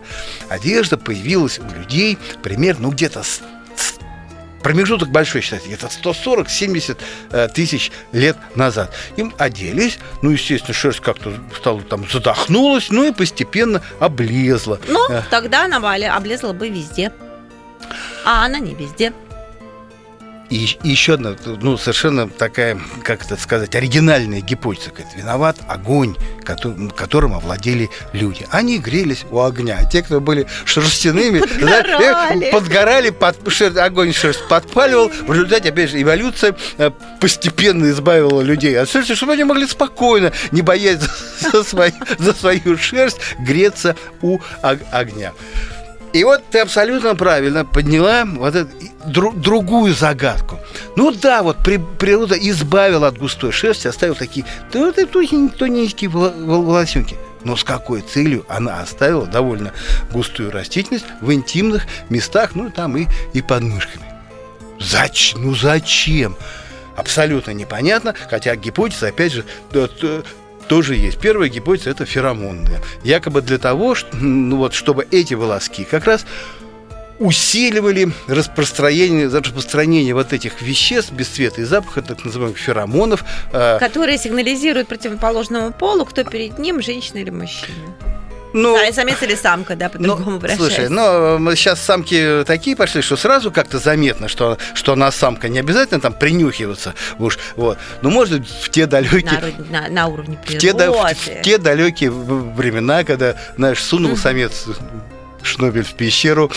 Одежда 0.49 0.97
появилась 0.97 1.59
у 1.59 1.79
людей 1.79 2.17
примерно, 2.41 2.83
ну 2.83 2.91
где-то 2.91 3.23
промежуток 4.61 5.09
большой, 5.09 5.41
считайте, 5.41 5.67
где-то 5.67 5.87
140-70 5.87 6.97
э, 7.31 7.47
тысяч 7.49 7.91
лет 8.11 8.37
назад. 8.55 8.93
Им 9.17 9.33
оделись, 9.37 9.99
ну, 10.21 10.29
естественно, 10.29 10.73
шерсть 10.73 10.99
как-то 10.99 11.33
стала 11.57 11.81
там 11.81 12.07
задохнулась, 12.09 12.89
ну 12.89 13.03
и 13.03 13.11
постепенно 13.11 13.81
облезла. 13.99 14.79
Ну, 14.87 15.09
э. 15.09 15.23
тогда 15.29 15.65
она 15.65 15.77
облезла 16.15 16.53
бы 16.53 16.69
везде. 16.69 17.11
А 18.25 18.45
она 18.45 18.59
не 18.59 18.75
везде. 18.75 19.13
И, 20.51 20.77
и 20.83 20.89
еще 20.89 21.13
одна, 21.13 21.33
ну, 21.45 21.77
совершенно 21.77 22.27
такая, 22.27 22.77
как 23.03 23.23
это 23.23 23.37
сказать, 23.37 23.73
оригинальная 23.73 24.41
гипотеза. 24.41 24.89
Говорит, 24.89 25.07
виноват 25.15 25.57
огонь, 25.69 26.17
который, 26.43 26.89
которым 26.89 27.33
овладели 27.33 27.89
люди. 28.11 28.45
Они 28.51 28.77
грелись 28.77 29.25
у 29.31 29.39
огня. 29.39 29.77
А 29.79 29.85
те, 29.89 30.03
кто 30.03 30.19
были 30.19 30.45
шерстяными, 30.65 31.39
подгорали, 31.39 32.39
да, 32.39 32.51
подгорали 32.51 33.09
под, 33.11 33.37
шер, 33.49 33.79
огонь 33.79 34.11
шерсть 34.11 34.45
подпаливал. 34.49 35.07
В 35.07 35.31
результате, 35.31 35.69
опять 35.69 35.89
же, 35.89 36.01
эволюция 36.01 36.57
э, 36.77 36.91
постепенно 37.21 37.89
избавила 37.89 38.41
людей 38.41 38.77
от 38.77 38.89
шерсти, 38.89 39.15
чтобы 39.15 39.33
они 39.33 39.45
могли 39.45 39.65
спокойно, 39.65 40.33
не 40.51 40.61
боясь 40.61 40.99
за, 41.53 41.63
свою, 41.63 41.93
за 42.19 42.33
свою 42.33 42.77
шерсть, 42.77 43.19
греться 43.39 43.95
у 44.21 44.39
огня. 44.61 45.31
И 46.13 46.23
вот 46.25 46.43
ты 46.51 46.59
абсолютно 46.59 47.15
правильно 47.15 47.63
подняла 47.63 48.25
вот 48.25 48.55
эту 48.55 48.69
дру, 49.05 49.31
другую 49.31 49.93
загадку. 49.93 50.59
Ну 50.95 51.11
да, 51.11 51.41
вот 51.41 51.57
при, 51.63 51.77
природа 51.77 52.35
избавила 52.35 53.07
от 53.07 53.17
густой 53.17 53.51
шерсти, 53.51 53.87
оставила 53.87 54.17
такие 54.17 54.45
тоненькие 54.71 56.09
волосенки. 56.09 57.17
Но 57.43 57.55
с 57.55 57.63
какой 57.63 58.01
целью 58.01 58.45
она 58.49 58.81
оставила 58.81 59.25
довольно 59.25 59.71
густую 60.11 60.51
растительность 60.51 61.05
в 61.21 61.31
интимных 61.33 61.87
местах, 62.09 62.55
ну 62.55 62.69
там 62.69 62.97
и, 62.97 63.07
и 63.33 63.41
под 63.41 63.63
мышками? 63.63 64.05
Зачем? 64.79 65.43
Ну 65.43 65.55
зачем? 65.55 66.35
Абсолютно 66.95 67.51
непонятно, 67.51 68.13
хотя 68.29 68.55
гипотеза, 68.55 69.07
опять 69.07 69.31
же, 69.31 69.45
тоже 70.71 70.95
есть. 70.95 71.19
Первая 71.19 71.49
гипотеза 71.49 71.89
это 71.89 72.05
феромонная. 72.05 72.79
Якобы 73.03 73.41
для 73.41 73.57
того, 73.57 73.93
ну 74.13 74.55
вот, 74.55 74.73
чтобы 74.73 75.05
эти 75.11 75.33
волоски 75.33 75.83
как 75.83 76.05
раз 76.05 76.25
усиливали 77.19 78.13
распространение, 78.27 79.27
распространение 79.27 80.13
вот 80.13 80.31
этих 80.31 80.61
веществ 80.61 81.11
без 81.11 81.27
цвета 81.27 81.59
и 81.59 81.65
запаха, 81.65 82.01
так 82.01 82.23
называемых 82.23 82.57
феромонов. 82.57 83.25
А, 83.51 83.79
Которые 83.79 84.17
сигнализируют 84.17 84.87
противоположному 84.87 85.73
полу, 85.73 86.05
кто 86.05 86.23
перед 86.23 86.57
ним, 86.57 86.81
женщина 86.81 87.17
или 87.17 87.31
мужчина. 87.31 87.93
Ну, 88.53 88.75
да, 88.75 88.91
самец 88.91 89.21
или 89.21 89.35
самка, 89.35 89.75
да, 89.75 89.89
по-другому 89.89 90.39
ну, 90.41 90.55
Слушай, 90.55 90.89
ну, 90.89 91.55
сейчас 91.55 91.81
самки 91.81 92.43
такие 92.45 92.75
пошли, 92.75 93.01
что 93.01 93.15
сразу 93.15 93.51
как-то 93.51 93.79
заметно, 93.79 94.27
что, 94.27 94.57
что 94.73 94.93
она 94.93 95.11
самка. 95.11 95.49
Не 95.49 95.59
обязательно 95.59 95.99
там 95.99 96.13
принюхиваться 96.13 96.93
уж, 97.19 97.37
вот. 97.55 97.77
Но, 98.01 98.09
может, 98.09 98.47
в 98.47 98.69
те 98.69 98.85
далекие... 98.85 99.53
На, 99.69 99.81
на, 99.81 99.89
на 99.89 100.07
уровне 100.07 100.37
природы. 100.37 100.57
В 100.57 101.15
те, 101.15 101.33
в, 101.33 101.39
в 101.39 101.41
те 101.43 101.57
далекие 101.57 102.11
времена, 102.11 103.03
когда, 103.03 103.35
знаешь, 103.55 103.83
сунул 103.83 104.17
самец 104.17 104.65
Шнобель 105.43 105.83
в 105.83 105.93
пещеру, 105.93 106.51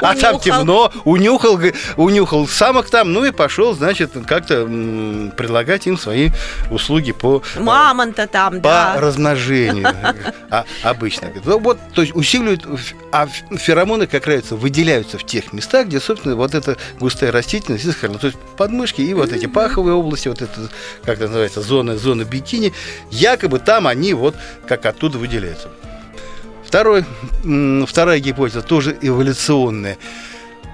а 0.00 0.14
там 0.14 0.40
темно, 0.40 0.92
унюхал, 1.04 1.58
унюхал 1.96 2.46
самок 2.46 2.90
там, 2.90 3.12
ну 3.12 3.24
и 3.24 3.30
пошел, 3.30 3.74
значит, 3.74 4.12
как-то 4.26 4.64
предлагать 5.36 5.86
им 5.86 5.98
свои 5.98 6.30
услуги 6.70 7.12
по... 7.12 7.42
Э, 7.54 7.60
Мамонта 7.60 8.26
там, 8.26 8.54
по 8.56 8.68
да. 8.68 8.96
размножению 8.98 9.86
а, 10.50 10.64
обычно. 10.82 11.32
Ну, 11.44 11.58
вот, 11.58 11.78
то 11.94 12.02
есть 12.02 12.14
усиливают, 12.14 12.66
а 13.12 13.26
феромоны, 13.26 14.06
как 14.06 14.24
говорится, 14.24 14.56
выделяются 14.56 15.18
в 15.18 15.24
тех 15.24 15.52
местах, 15.52 15.86
где, 15.86 16.00
собственно, 16.00 16.36
вот 16.36 16.54
эта 16.54 16.76
густая 16.98 17.32
растительность 17.32 17.84
сохранена. 17.84 18.18
То 18.18 18.28
есть 18.28 18.38
подмышки 18.56 19.00
и 19.00 19.14
вот 19.14 19.32
эти 19.32 19.46
паховые 19.46 19.94
области, 19.94 20.28
вот 20.28 20.42
это, 20.42 20.68
как 21.04 21.16
это 21.16 21.28
называется, 21.28 21.62
зона, 21.62 21.96
зона 21.96 22.24
бикини, 22.24 22.72
якобы 23.10 23.58
там 23.58 23.86
они 23.86 24.14
вот 24.14 24.34
как 24.66 24.86
оттуда 24.86 25.18
выделяются. 25.18 25.68
Второй, 26.74 27.04
вторая 27.86 28.18
гипотеза 28.18 28.60
тоже 28.60 28.98
эволюционная. 29.00 29.96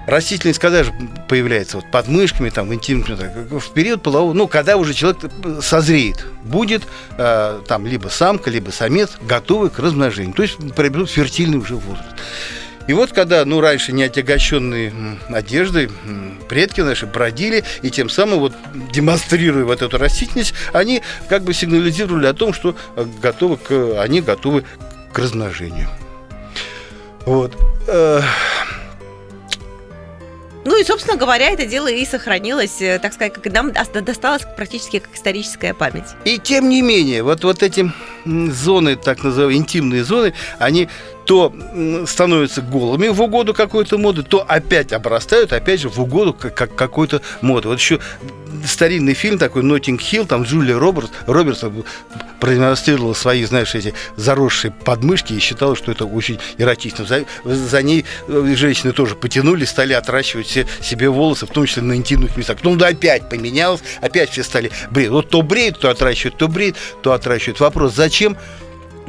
Растительность 0.07 0.57
когда 0.57 0.83
же 0.83 0.91
появляется? 1.29 1.77
Вот 1.77 1.91
под 1.91 2.07
мышками, 2.07 2.49
там, 2.49 2.69
в 2.69 2.73
интимном, 2.73 3.19
в 3.59 3.69
период 3.71 4.01
полового, 4.01 4.33
ну, 4.33 4.47
когда 4.47 4.77
уже 4.77 4.95
человек 4.95 5.19
созреет, 5.61 6.25
будет 6.43 6.81
э, 7.19 7.61
там 7.67 7.85
либо 7.85 8.07
самка, 8.07 8.49
либо 8.49 8.71
самец 8.71 9.11
готовый 9.21 9.69
к 9.69 9.77
размножению, 9.77 10.33
то 10.33 10.41
есть 10.41 10.57
приобретут 10.73 11.11
фертильный 11.11 11.59
уже 11.59 11.75
возраст. 11.75 12.15
И 12.87 12.93
вот 12.93 13.11
когда, 13.11 13.45
ну, 13.45 13.61
раньше 13.61 13.91
не 13.91 14.01
отягощенные 14.01 14.91
одеждой, 15.29 15.91
предки 16.49 16.81
наши 16.81 17.05
бродили, 17.05 17.63
и 17.83 17.91
тем 17.91 18.09
самым, 18.09 18.39
вот, 18.39 18.53
демонстрируя 18.91 19.65
вот 19.65 19.83
эту 19.83 19.99
растительность, 19.99 20.55
они 20.73 21.03
как 21.29 21.43
бы 21.43 21.53
сигнализировали 21.53 22.25
о 22.25 22.33
том, 22.33 22.53
что 22.53 22.75
э, 22.95 23.05
готовы 23.21 23.57
к, 23.57 24.01
они 24.01 24.21
готовы 24.21 24.63
к 25.11 25.19
размножению. 25.19 25.87
Вот. 27.25 27.55
Э, 27.87 28.21
ну 30.63 30.79
и, 30.79 30.83
собственно 30.83 31.17
говоря, 31.17 31.49
это 31.49 31.65
дело 31.65 31.87
и 31.87 32.05
сохранилось, 32.05 32.81
э, 32.81 32.99
так 32.99 33.13
сказать, 33.13 33.33
как 33.33 33.51
нам 33.51 33.71
досталось 33.71 34.43
практически 34.55 34.99
как 34.99 35.15
историческая 35.15 35.73
память. 35.73 36.15
И 36.25 36.37
тем 36.37 36.69
не 36.69 36.81
менее, 36.81 37.23
вот, 37.23 37.43
вот 37.43 37.63
эти 37.63 37.91
зоны, 38.25 38.95
так 38.95 39.23
называемые 39.23 39.59
интимные 39.59 40.03
зоны, 40.03 40.33
они 40.59 40.89
то 41.25 41.53
становятся 42.07 42.61
голыми 42.61 43.07
в 43.07 43.21
угоду 43.21 43.53
какой-то 43.53 43.97
моды, 43.97 44.23
то 44.23 44.43
опять 44.47 44.91
обрастают, 44.91 45.53
опять 45.53 45.79
же, 45.79 45.89
в 45.89 45.99
угоду 45.99 46.33
как, 46.33 46.55
как 46.55 46.75
какой-то 46.75 47.21
моды. 47.41 47.67
Вот 47.67 47.79
еще 47.79 47.99
старинный 48.65 49.13
фильм 49.13 49.37
такой 49.37 49.63
«Ноттинг 49.63 50.01
Хилл», 50.01 50.25
там 50.25 50.43
Джулия 50.43 50.77
Робертс, 50.77 51.11
Робертс 51.27 51.63
продемонстрировала 52.39 53.13
свои, 53.13 53.43
знаешь, 53.45 53.75
эти 53.75 53.93
заросшие 54.15 54.71
подмышки 54.71 55.33
и 55.33 55.39
считала, 55.39 55.75
что 55.75 55.91
это 55.91 56.05
очень 56.05 56.39
эротично. 56.57 57.05
За, 57.05 57.23
за 57.45 57.83
ней 57.83 58.03
э, 58.27 58.53
женщины 58.55 58.93
тоже 58.93 59.15
потянули, 59.15 59.63
стали 59.63 59.93
отращивать 59.93 60.47
все, 60.47 60.67
себе 60.81 61.09
волосы, 61.09 61.45
в 61.45 61.51
том 61.51 61.65
числе 61.65 61.83
на 61.83 61.93
интимных 61.93 62.35
местах. 62.35 62.57
Потом 62.57 62.77
да, 62.77 62.87
опять 62.87 63.29
поменялось, 63.29 63.81
опять 64.01 64.31
все 64.31 64.43
стали 64.43 64.71
бреют. 64.89 65.13
Вот 65.13 65.29
то 65.29 65.43
бреют, 65.43 65.79
то 65.79 65.89
отращивают, 65.89 66.37
то 66.37 66.47
бреют, 66.47 66.77
то 67.03 67.13
отращивают. 67.13 67.59
Вопрос, 67.59 67.95
зачем? 67.95 68.10
зачем 68.11 68.37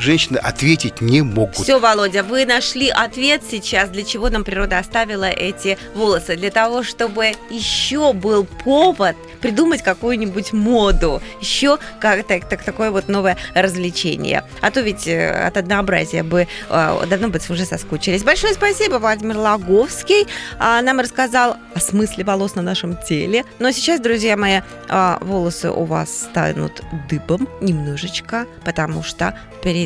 женщины 0.03 0.37
ответить 0.37 1.01
не 1.01 1.23
могут. 1.23 1.57
Все, 1.57 1.79
Володя, 1.79 2.23
вы 2.23 2.45
нашли 2.45 2.89
ответ 2.89 3.43
сейчас, 3.49 3.89
для 3.89 4.05
чего 4.05 4.29
нам 4.29 4.45
природа 4.45 4.79
оставила 4.79 5.31
эти 5.31 5.79
волосы. 5.95 6.37
Для 6.37 6.51
того, 6.51 6.83
чтобы 6.83 7.33
еще 7.51 8.13
был 8.13 8.45
повод 8.45 9.17
придумать 9.41 9.83
какую-нибудь 9.83 10.53
моду, 10.53 11.23
еще 11.41 11.79
как 12.01 12.27
так, 12.27 12.49
так, 12.49 12.63
такое 12.63 12.91
вот 12.91 13.09
новое 13.09 13.37
развлечение. 13.55 14.45
А 14.61 14.71
то 14.71 14.81
ведь 14.81 15.07
э, 15.07 15.47
от 15.47 15.57
однообразия 15.57 16.23
бы 16.23 16.47
э, 16.69 17.07
давно 17.09 17.29
бы 17.29 17.41
уже 17.49 17.65
соскучились. 17.65 18.23
Большое 18.23 18.55
спасибо, 18.55 18.97
Владимир 18.97 19.37
Лаговский. 19.37 20.27
А, 20.59 20.81
нам 20.83 21.01
рассказал 21.01 21.57
о 21.75 21.81
смысле 21.81 22.25
волос 22.25 22.55
на 22.55 22.63
нашем 22.63 22.97
теле. 22.97 23.45
Но 23.59 23.71
сейчас, 23.73 24.01
друзья 24.01 24.37
мои, 24.37 24.61
а, 24.89 25.19
волосы 25.21 25.71
у 25.71 25.85
вас 25.85 26.11
станут 26.11 26.83
дыбом 27.09 27.49
немножечко, 27.61 28.47
потому 28.65 29.03
что 29.03 29.39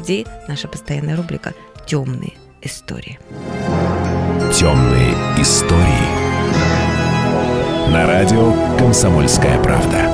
впереди 0.07 0.27
наша 0.47 0.69
постоянная 0.69 1.16
рубрика 1.16 1.53
«Темные 1.87 2.35
истории». 2.62 3.19
Темные 4.53 5.12
истории. 5.38 6.07
На 7.92 8.07
радио 8.07 8.53
«Комсомольская 8.79 9.61
правда». 9.62 10.09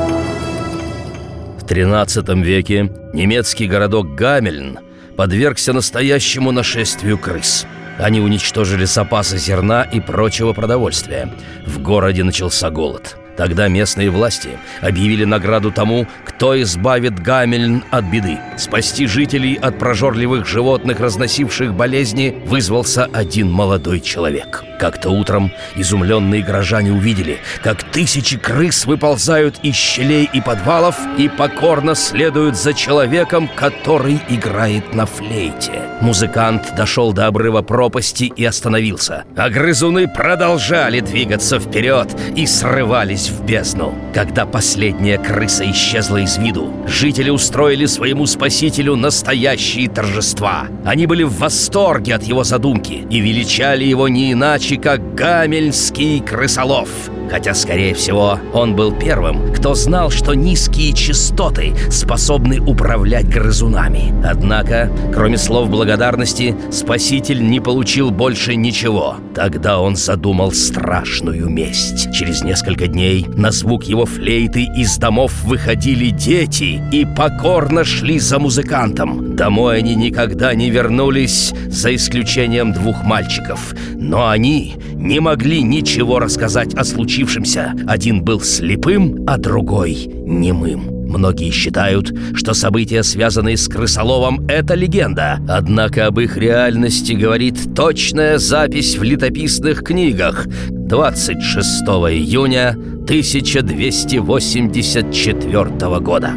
В 1.59 1.65
XIII 1.65 2.43
веке 2.43 2.91
немецкий 3.13 3.67
городок 3.67 4.15
Гамельн 4.15 4.79
подвергся 5.17 5.73
настоящему 5.73 6.53
нашествию 6.53 7.19
крыс. 7.19 7.67
Они 7.99 8.21
уничтожили 8.21 8.87
запасы 8.87 9.37
зерна 9.37 9.83
и 9.83 10.01
прочего 10.01 10.55
продовольствия. 10.55 11.33
В 11.67 11.81
городе 11.83 12.25
начался 12.25 12.71
голод– 12.71 13.17
Тогда 13.37 13.69
местные 13.69 14.11
власти 14.11 14.51
объявили 14.81 15.25
награду 15.25 15.71
тому, 15.71 16.07
кто 16.25 16.61
избавит 16.61 17.19
Гамельн 17.21 17.85
от 17.91 18.05
беды. 18.05 18.39
Спасти 18.57 19.07
жителей 19.07 19.55
от 19.55 19.79
прожорливых 19.79 20.47
животных, 20.47 21.01
разносивших 21.01 21.75
болезни, 21.75 22.37
вызвался 22.47 23.09
один 23.13 23.51
молодой 23.51 24.01
человек. 24.01 24.65
Как-то 24.79 25.11
утром 25.11 25.53
изумленные 25.77 26.43
горожане 26.43 26.93
увидели, 26.93 27.39
как 27.63 27.85
тысячи 27.85 28.37
крыс 28.37 28.85
выползают 28.85 29.61
из 29.63 29.77
щелей 29.77 30.29
и 30.33 30.41
подвалов 30.41 30.97
и 31.17 31.29
покорно 31.29 31.95
следуют 31.95 32.57
за 32.57 32.75
человеком, 32.75 33.49
который 33.55 34.21
играет 34.29 34.93
на 34.93 35.07
флейте. 35.07 35.83
Музыкант 36.01 36.75
дошел 36.77 37.13
до 37.13 37.29
обрыва 37.29 37.63
пропасти 37.63 38.25
и 38.25 38.45
остановился. 38.45 39.25
А 39.37 39.49
грызуны 39.49 40.09
продолжали 40.09 40.99
двигаться 40.99 41.61
вперед 41.61 42.09
и 42.35 42.45
срывались 42.47 43.22
ринулись 43.23 43.31
в 43.31 43.45
бездну. 43.45 43.95
Когда 44.15 44.47
последняя 44.47 45.19
крыса 45.19 45.71
исчезла 45.71 46.19
из 46.19 46.39
виду, 46.39 46.73
жители 46.87 47.31
устроили 47.31 47.87
своему 47.87 48.27
спасителю 48.27 48.97
настоящие 48.97 49.89
торжества. 49.89 50.67
Они 50.85 51.07
были 51.07 51.23
в 51.23 51.39
восторге 51.39 52.15
от 52.15 52.23
его 52.25 52.45
задумки 52.45 53.07
и 53.11 53.21
величали 53.21 53.85
его 53.85 54.09
не 54.09 54.33
иначе, 54.33 54.77
как 54.77 55.15
Гамельский 55.15 56.21
крысолов– 56.21 56.89
Хотя, 57.33 57.55
скорее 57.55 57.95
всего, 57.95 58.39
он 58.53 58.77
был 58.77 58.93
первым, 58.93 59.55
кто 59.55 59.75
знал, 59.75 60.11
что 60.11 60.35
низкие 60.35 60.93
частоты 60.93 61.75
способны 61.91 62.61
управлять 62.61 63.27
грызунами. 63.27 64.13
Однако, 64.23 64.93
кроме 65.15 65.39
слов 65.39 65.71
благодарности, 65.71 66.55
спаситель 66.71 67.43
не 67.43 67.59
получил 67.59 68.11
больше 68.11 68.55
ничего. 68.55 69.17
Тогда 69.35 69.81
он 69.81 69.97
задумал 69.97 70.53
страшную 70.53 71.49
месть. 71.49 72.13
Через 72.13 72.43
несколько 72.43 72.87
дней 72.87 73.12
на 73.21 73.51
звук 73.51 73.85
его 73.85 74.07
флейты 74.07 74.69
из 74.77 74.97
домов 74.97 75.33
выходили 75.45 76.11
дети 76.11 76.83
и 76.93 77.05
покорно 77.05 77.85
шли 77.85 78.19
за 78.19 78.39
музыкантом. 78.39 79.37
Домой 79.37 79.79
они 79.79 79.95
никогда 79.95 80.55
не 80.55 80.71
вернулись, 80.71 81.53
за 81.69 81.95
исключением 81.95 82.73
двух 82.73 83.05
мальчиков. 83.05 83.75
Но 83.95 84.29
они 84.29 84.75
не 84.95 85.21
могли 85.21 85.63
ничего 85.63 86.19
рассказать 86.19 86.75
о 86.75 86.85
случившемся. 86.85 87.75
Один 87.87 88.23
был 88.23 88.41
слепым, 88.41 89.25
а 89.27 89.39
другой 89.39 89.95
немым. 90.27 91.03
Многие 91.13 91.51
считают, 91.51 92.11
что 92.35 92.55
события, 92.55 93.03
связанные 93.03 93.59
с 93.59 93.69
крысоловом, 93.69 94.47
это 94.49 94.75
легенда. 94.75 95.41
Однако 95.47 96.07
об 96.07 96.19
их 96.19 96.39
реальности 96.39 97.13
говорит 97.13 97.75
точная 97.75 98.39
запись 98.39 98.97
в 98.97 99.03
летописных 99.03 99.83
книгах 99.83 100.47
26 100.71 101.83
июня 102.11 102.79
1284 103.05 106.01
года. 106.01 106.35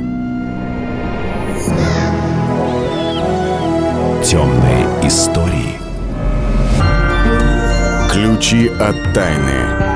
Темные 4.24 4.88
истории. 5.04 5.76
Ключи 8.12 8.72
от 8.80 8.96
тайны. 9.14 9.95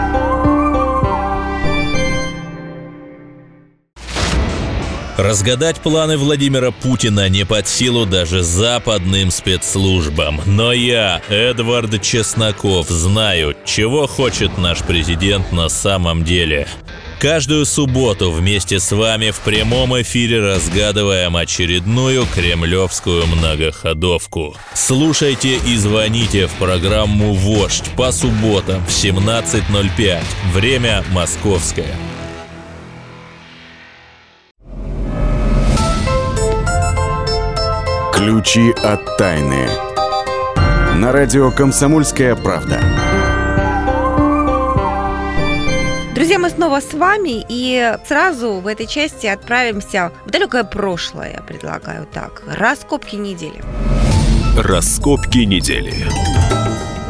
Разгадать 5.19 5.81
планы 5.81 6.17
Владимира 6.17 6.71
Путина 6.71 7.27
не 7.27 7.45
под 7.45 7.67
силу 7.67 8.05
даже 8.05 8.41
западным 8.41 9.31
спецслужбам. 9.31 10.39
Но 10.45 10.71
я, 10.71 11.21
Эдвард 11.27 12.01
Чесноков, 12.01 12.87
знаю, 12.87 13.53
чего 13.65 14.07
хочет 14.07 14.57
наш 14.57 14.79
президент 14.79 15.51
на 15.51 15.67
самом 15.67 16.23
деле. 16.23 16.69
Каждую 17.19 17.65
субботу 17.65 18.31
вместе 18.31 18.79
с 18.79 18.93
вами 18.93 19.31
в 19.31 19.41
прямом 19.41 20.01
эфире 20.01 20.39
разгадываем 20.39 21.35
очередную 21.35 22.25
кремлевскую 22.33 23.27
многоходовку. 23.27 24.55
Слушайте 24.73 25.57
и 25.67 25.75
звоните 25.75 26.47
в 26.47 26.53
программу 26.53 27.33
«Вождь» 27.33 27.91
по 27.97 28.13
субботам 28.13 28.85
в 28.85 28.89
17.05. 28.89 30.23
Время 30.53 31.03
московское. 31.11 31.93
Ключи 38.19 38.73
от 38.83 39.15
тайны. 39.15 39.65
На 40.97 41.13
радио 41.13 41.51
«Комсомольская 41.51 42.35
правда». 42.35 42.81
Друзья, 46.15 46.37
мы 46.37 46.49
снова 46.49 46.81
с 46.81 46.93
вами 46.93 47.45
и 47.47 47.95
сразу 48.05 48.55
в 48.55 48.67
этой 48.67 48.87
части 48.87 49.25
отправимся 49.25 50.11
в 50.25 50.31
далекое 50.31 50.65
прошлое, 50.65 51.35
я 51.37 51.41
предлагаю 51.41 52.05
так. 52.07 52.43
Раскопки 52.45 53.15
недели. 53.15 53.63
Раскопки 54.57 55.45
недели. 55.45 55.93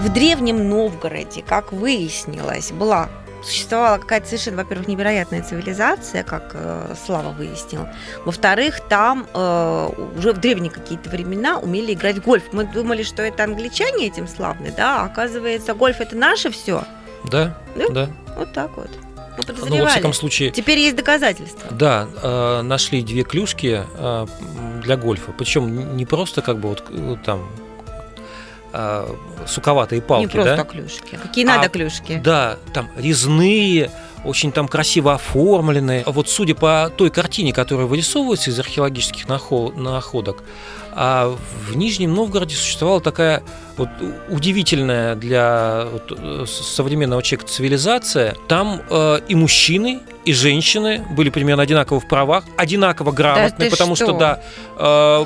В 0.06 0.14
Древнем 0.14 0.70
Новгороде, 0.70 1.42
как 1.42 1.74
выяснилось, 1.74 2.72
была 2.72 3.10
существовала 3.50 3.98
какая-то 3.98 4.28
совершенно, 4.28 4.58
во-первых, 4.58 4.88
невероятная 4.88 5.44
цивилизация, 5.44 6.24
как 6.24 6.52
э, 6.54 6.94
Слава 7.06 7.32
выяснил. 7.32 7.88
Во-вторых, 8.26 8.80
там 8.88 9.28
э, 9.34 9.90
уже 10.18 10.34
в 10.34 10.38
древние 10.40 10.72
какие-то 10.72 11.10
времена 11.10 11.60
умели 11.60 11.94
играть 11.94 12.18
в 12.18 12.24
гольф. 12.24 12.44
Мы 12.52 12.66
думали, 12.66 13.04
что 13.04 13.22
это 13.24 13.44
англичане 13.44 14.08
этим 14.08 14.28
славны, 14.28 14.74
да, 14.76 15.02
а 15.02 15.06
оказывается, 15.06 15.74
гольф 15.74 16.00
это 16.02 16.16
наше 16.16 16.52
все. 16.52 16.84
Да, 17.26 17.58
да, 17.76 17.90
да. 17.90 18.10
Вот 18.38 18.54
так 18.54 18.76
вот. 18.78 18.90
Ну, 19.68 19.84
во 19.84 19.88
всяком 19.88 20.14
случае... 20.14 20.52
Теперь 20.52 20.80
есть 20.80 20.96
доказательства. 20.96 21.70
Да, 21.72 22.08
э, 22.22 22.62
нашли 22.62 23.02
две 23.02 23.24
клюшки 23.24 23.86
э, 23.98 24.28
для 24.84 24.98
гольфа. 24.98 25.32
Причем 25.38 25.96
не 25.96 26.06
просто 26.06 26.42
как 26.42 26.60
бы 26.60 26.70
вот 26.70 26.84
э, 26.90 27.16
там 27.26 27.48
э, 28.74 29.14
суковатые 29.48 30.02
палки, 30.02 30.26
Не 30.26 30.32
просто 30.32 30.56
да? 30.56 30.64
клюшки. 30.64 31.20
Какие 31.22 31.46
надо 31.46 31.66
а, 31.66 31.70
клюшки. 31.70 32.22
Да, 32.24 32.58
там 32.74 32.90
резные, 32.98 33.92
очень 34.24 34.52
там 34.52 34.68
красиво 34.68 35.14
оформленные. 35.14 36.04
Вот 36.06 36.30
судя 36.30 36.56
по 36.56 36.92
той 36.96 37.10
картине, 37.10 37.54
которая 37.54 37.86
вырисовывается 37.86 38.50
из 38.50 38.60
археологических 38.60 39.28
находок, 39.28 40.44
а 40.92 41.36
в 41.68 41.78
Нижнем 41.78 42.14
Новгороде 42.14 42.56
существовала 42.56 43.00
такая 43.00 43.44
вот 43.78 43.90
удивительная 44.30 45.16
для 45.16 45.88
вот, 45.92 46.50
современного 46.50 47.24
человека 47.24 47.50
цивилизация. 47.50 48.36
Там 48.48 48.82
э, 48.90 49.20
и 49.28 49.36
мужчины, 49.36 50.02
и 50.26 50.34
женщины 50.34 51.06
были 51.12 51.30
примерно 51.30 51.64
одинаково 51.64 52.00
в 52.00 52.08
правах, 52.08 52.44
одинаково 52.58 53.12
грамотны, 53.12 53.66
да 53.66 53.72
потому 53.72 53.96
что, 53.96 54.06
что 54.06 54.18
да, 54.18 54.42
э, 54.78 55.26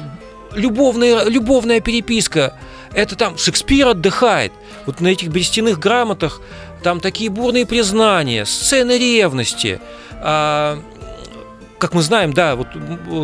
любовная, 0.56 1.26
любовная 1.26 1.80
переписка 1.80 2.54
это 2.94 3.16
там 3.16 3.38
Шекспир 3.38 3.88
отдыхает. 3.90 4.52
Вот 4.86 5.02
на 5.02 5.08
этих 5.08 5.30
берестяных 5.30 5.80
грамотах 5.80 6.42
там 6.84 7.00
такие 7.00 7.30
бурные 7.30 7.66
признания, 7.66 8.46
сцены 8.46 8.98
ревности. 8.98 9.80
Как 11.84 11.94
мы 11.94 12.02
знаем, 12.02 12.32
да, 12.32 12.56
вот 12.56 12.68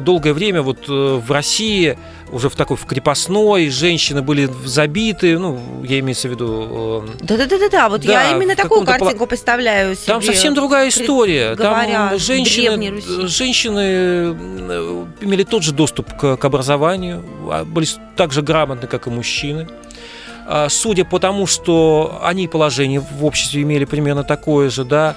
долгое 0.03 0.33
время 0.33 0.61
вот 0.61 0.79
э, 0.89 0.91
в 0.91 1.31
России 1.31 1.97
уже 2.29 2.49
в 2.49 2.57
такой 2.57 2.75
в 2.75 2.85
крепостной 2.85 3.69
женщины 3.69 4.21
были 4.21 4.49
забиты, 4.65 5.39
ну 5.39 5.57
я 5.85 5.99
имею 5.99 6.13
в 6.13 6.25
виду. 6.25 7.05
Да, 7.21 7.37
да, 7.37 7.45
да, 7.45 7.57
да, 7.57 7.69
да. 7.69 7.87
Вот 7.87 8.01
да, 8.01 8.23
я 8.23 8.35
именно 8.35 8.57
такую 8.57 8.83
картинку 8.83 9.19
пол... 9.19 9.27
представляю 9.27 9.95
себе. 9.95 10.07
Там 10.07 10.21
совсем 10.21 10.53
другая 10.55 10.89
история. 10.89 11.55
Там 11.55 12.19
женщины, 12.19 13.01
женщины 13.29 13.79
э, 13.79 15.05
имели 15.21 15.43
тот 15.43 15.63
же 15.63 15.71
доступ 15.71 16.13
к, 16.17 16.35
к 16.35 16.43
образованию, 16.43 17.23
а 17.49 17.63
были 17.63 17.87
так 18.17 18.33
же 18.33 18.41
грамотны, 18.41 18.89
как 18.89 19.07
и 19.07 19.09
мужчины. 19.09 19.69
А, 20.45 20.67
судя 20.67 21.05
по 21.05 21.19
тому, 21.19 21.47
что 21.47 22.19
они 22.25 22.49
положение 22.49 22.99
в 22.99 23.23
обществе 23.23 23.61
имели 23.61 23.85
примерно 23.85 24.25
такое 24.25 24.69
же, 24.69 24.83
да, 24.83 25.15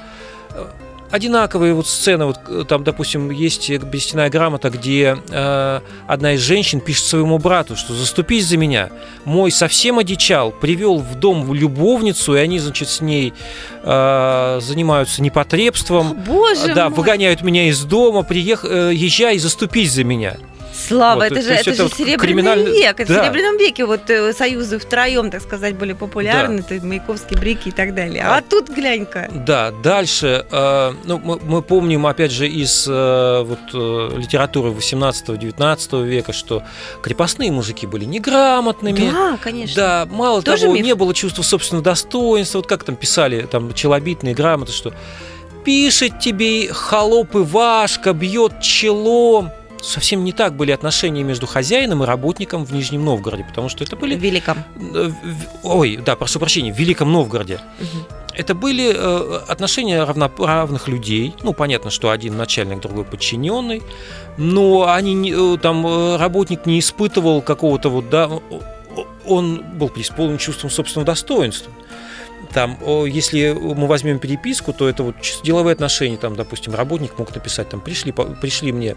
одинаковые 1.13 1.75
вот 1.75 1.87
сцены, 1.87 2.25
вот 2.25 2.41
э, 2.49 2.65
там, 2.67 2.83
допустим, 2.83 3.31
есть 3.31 3.71
берестяная 3.71 4.31
грамота, 4.31 4.71
где 4.71 5.19
э, 5.29 5.81
одна 6.09 6.33
из 6.33 6.41
женщин 6.41 6.81
пишет 6.81 7.05
своему 7.05 7.39
брату, 7.39 7.77
что 7.77 7.95
заступись 7.95 8.47
за 8.47 8.57
меня, 8.57 8.91
мой 9.25 9.51
совсем 9.51 9.99
одичал, 9.99 10.51
привел 10.51 10.99
в 10.99 11.15
дом 11.17 11.53
любовницу, 11.53 12.35
и 12.35 12.39
они, 12.39 12.59
значит, 12.59 12.89
с 12.89 13.01
ней 13.03 13.35
э, 13.85 14.59
занимаются 14.63 15.23
непотребством, 15.23 16.15
Боже 16.27 16.75
да, 16.75 16.89
мой. 16.89 16.99
выгоняют 16.99 17.43
меня 17.43 17.69
из 17.69 17.85
дома, 17.85 18.23
приех, 18.23 18.65
э, 18.65 18.93
езжай 18.95 19.37
и 19.37 19.39
заступись 19.39 19.93
за 19.93 20.05
меня. 20.05 20.37
Слава, 20.89 21.21
вот, 21.21 21.25
это 21.25 21.43
же, 21.43 21.51
это, 21.51 21.71
это 21.71 21.89
же 21.89 21.95
серебряный 21.95 22.19
криминаль... 22.19 22.65
век. 22.65 23.01
Это 23.01 23.15
да. 23.15 23.21
в 23.21 23.25
серебряном 23.25 23.59
веке 23.59 23.85
вот 23.85 24.09
э, 24.11 24.33
союзы 24.33 24.79
втроем, 24.79 25.31
так 25.31 25.43
сказать, 25.43 25.77
были 25.77 25.93
популярны, 25.93 26.65
да. 26.69 26.87
Маяковский, 26.87 27.37
Брики 27.37 27.69
и 27.69 27.73
так 27.73 27.95
далее. 27.95 28.23
А, 28.25 28.39
а 28.39 28.43
тут 28.43 28.69
глянь-ка. 28.69 29.31
Да, 29.33 29.71
дальше, 29.71 30.47
э, 30.51 30.93
ну, 31.05 31.19
мы, 31.19 31.39
мы 31.39 31.63
помним, 31.63 32.07
опять 32.07 32.33
же, 32.33 32.49
из 32.49 32.87
э, 32.89 33.43
вот, 33.43 33.61
э, 33.75 34.19
литературы 34.19 34.71
18-19 34.71 36.05
века, 36.05 36.33
что 36.33 36.63
крепостные 37.03 37.53
мужики 37.53 37.87
были 37.87 38.05
неграмотными. 38.05 39.11
Да, 39.11 39.39
конечно. 39.41 39.77
Да, 39.77 40.09
мало 40.11 40.43
Тоже 40.43 40.63
того, 40.63 40.75
миф? 40.75 40.85
не 40.85 40.95
было 40.95 41.15
чувства 41.15 41.43
собственного 41.43 41.85
достоинства. 41.85 42.59
Вот 42.59 42.67
как 42.67 42.85
там 42.85 42.97
писали, 42.97 43.43
там, 43.43 43.73
челобитные 43.75 44.35
грамоты, 44.35 44.73
что 44.73 44.93
пишет 45.65 46.19
тебе 46.19 46.69
холоп 46.73 47.37
Ивашка, 47.37 48.13
бьет 48.13 48.61
челом 48.61 49.51
совсем 49.83 50.25
не 50.25 50.33
так 50.33 50.55
были 50.55 50.71
отношения 50.71 51.23
между 51.23 51.47
хозяином 51.47 52.03
и 52.03 52.07
работником 52.07 52.65
в 52.65 52.73
Нижнем 52.73 53.05
Новгороде, 53.05 53.45
потому 53.45 53.69
что 53.69 53.85
это 53.85 53.97
были... 53.97 54.15
В 54.15 54.21
Великом. 54.21 54.59
Э, 54.95 55.11
ой, 55.63 55.97
да, 55.97 56.17
прошу 56.17 56.39
прощения, 56.39 56.73
в 56.73 56.79
Великом 56.79 57.13
Новгороде. 57.13 57.61
Угу. 57.81 58.17
Это 58.35 58.55
были 58.55 58.95
э, 58.95 59.41
отношения 59.49 60.03
равноправных 60.05 60.89
людей. 60.89 61.35
Ну, 61.43 61.53
понятно, 61.53 61.91
что 61.91 62.11
один 62.11 62.37
начальник, 62.37 62.81
другой 62.81 63.05
подчиненный. 63.05 63.83
Но 64.39 64.89
они, 64.89 65.35
э, 65.35 65.59
там 65.61 66.17
работник 66.17 66.65
не 66.65 66.79
испытывал 66.79 67.43
какого-то 67.43 67.91
вот, 67.91 68.09
да, 68.09 68.31
он 69.27 69.65
был 69.75 69.89
преисполнен 69.89 70.39
чувством 70.39 70.71
собственного 70.71 71.07
достоинства 71.07 71.73
там, 72.53 72.77
если 73.07 73.53
мы 73.53 73.87
возьмем 73.87 74.19
переписку, 74.19 74.75
то 74.75 74.87
это 74.87 75.03
вот 75.03 75.15
деловые 75.43 75.73
отношения, 75.73 76.19
там, 76.19 76.37
допустим, 76.37 76.75
работник 76.75 77.19
мог 77.19 77.35
написать, 77.35 77.71
там, 77.71 77.81
пришли, 77.81 78.13
пришли 78.13 78.73
мне 78.73 78.95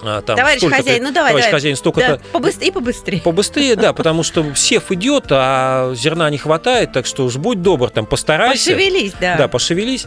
там 0.00 0.36
товарищ 0.36 0.62
хозяин, 0.62 1.02
ну 1.02 1.12
давай, 1.12 1.30
товарищ 1.30 1.46
давай. 1.46 1.50
хозяин, 1.52 1.76
столько-то... 1.76 2.16
Да, 2.16 2.22
побыстрее, 2.32 2.72
побыстрее. 2.72 3.20
Побыстрее, 3.22 3.76
да, 3.76 3.92
потому 3.92 4.22
что 4.22 4.54
сев 4.54 4.92
идет, 4.92 5.26
а 5.30 5.94
зерна 5.94 6.30
не 6.30 6.38
хватает, 6.38 6.92
так 6.92 7.06
что 7.06 7.24
уж 7.24 7.36
будь 7.36 7.62
добр, 7.62 7.90
там 7.90 8.06
постарайся. 8.06 8.72
Пошевелись, 8.72 9.12
да. 9.20 9.36
Да, 9.36 9.48
пошевелись. 9.48 10.06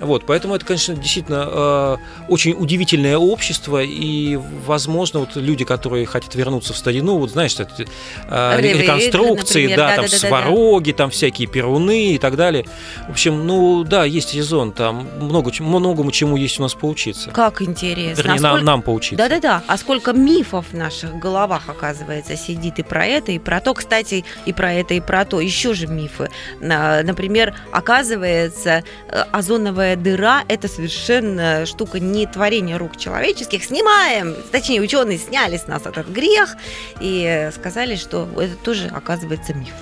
Вот, 0.00 0.24
поэтому 0.26 0.54
это, 0.54 0.64
конечно, 0.64 0.94
действительно 0.94 1.48
э, 1.50 1.96
очень 2.28 2.52
удивительное 2.52 3.18
общество, 3.18 3.82
и, 3.82 4.36
возможно, 4.36 5.20
вот 5.20 5.34
люди, 5.34 5.64
которые 5.64 6.06
хотят 6.06 6.34
вернуться 6.34 6.72
в 6.72 6.76
старину, 6.76 7.18
вот 7.18 7.30
знаешь, 7.30 7.54
это, 7.58 7.84
э, 8.28 8.60
реконструкции, 8.60 9.62
например, 9.62 9.76
да, 9.76 9.88
да, 9.88 9.96
там 9.96 10.04
да, 10.08 10.16
свароги, 10.16 10.90
да. 10.92 10.96
там 10.98 11.10
всякие 11.10 11.48
перуны 11.48 12.12
и 12.12 12.18
так 12.18 12.36
далее. 12.36 12.64
В 13.08 13.10
общем, 13.10 13.46
ну 13.46 13.82
да, 13.82 14.04
есть 14.04 14.34
резон, 14.34 14.72
там 14.72 15.08
много, 15.20 15.50
многому 15.58 16.12
чему 16.12 16.36
есть 16.36 16.60
у 16.60 16.62
нас 16.62 16.74
поучиться. 16.74 17.30
Как 17.30 17.60
интересно. 17.60 18.22
Вернее, 18.22 18.40
Насколько... 18.40 18.56
нам, 18.56 18.64
нам 18.64 18.82
поучиться. 18.82 19.16
Да, 19.16 19.27
да, 19.27 19.27
Да-да-да. 19.28 19.62
А 19.66 19.76
сколько 19.76 20.12
мифов 20.12 20.66
в 20.72 20.76
наших 20.76 21.18
головах, 21.18 21.68
оказывается, 21.68 22.36
сидит 22.36 22.78
и 22.78 22.82
про 22.82 23.04
это, 23.04 23.32
и 23.32 23.38
про 23.38 23.60
то. 23.60 23.74
Кстати, 23.74 24.24
и 24.46 24.52
про 24.54 24.72
это, 24.72 24.94
и 24.94 25.00
про 25.00 25.24
то. 25.26 25.40
Еще 25.40 25.74
же 25.74 25.86
мифы. 25.86 26.30
Например, 26.60 27.54
оказывается, 27.70 28.84
э, 29.08 29.24
озоновая 29.30 29.96
дыра– 29.96 30.44
это 30.48 30.66
совершенно 30.68 31.66
штука 31.66 32.00
не 32.00 32.26
творение 32.26 32.78
рук 32.78 32.96
человеческих. 32.96 33.64
Снимаем, 33.64 34.34
точнее, 34.50 34.80
ученые 34.80 35.18
сняли 35.18 35.58
с 35.58 35.66
нас 35.66 35.84
этот 35.84 36.08
грех 36.08 36.56
и 37.00 37.50
сказали, 37.54 37.96
что 37.96 38.28
это 38.40 38.56
тоже, 38.56 38.88
оказывается, 38.88 39.52
миф. 39.52 39.74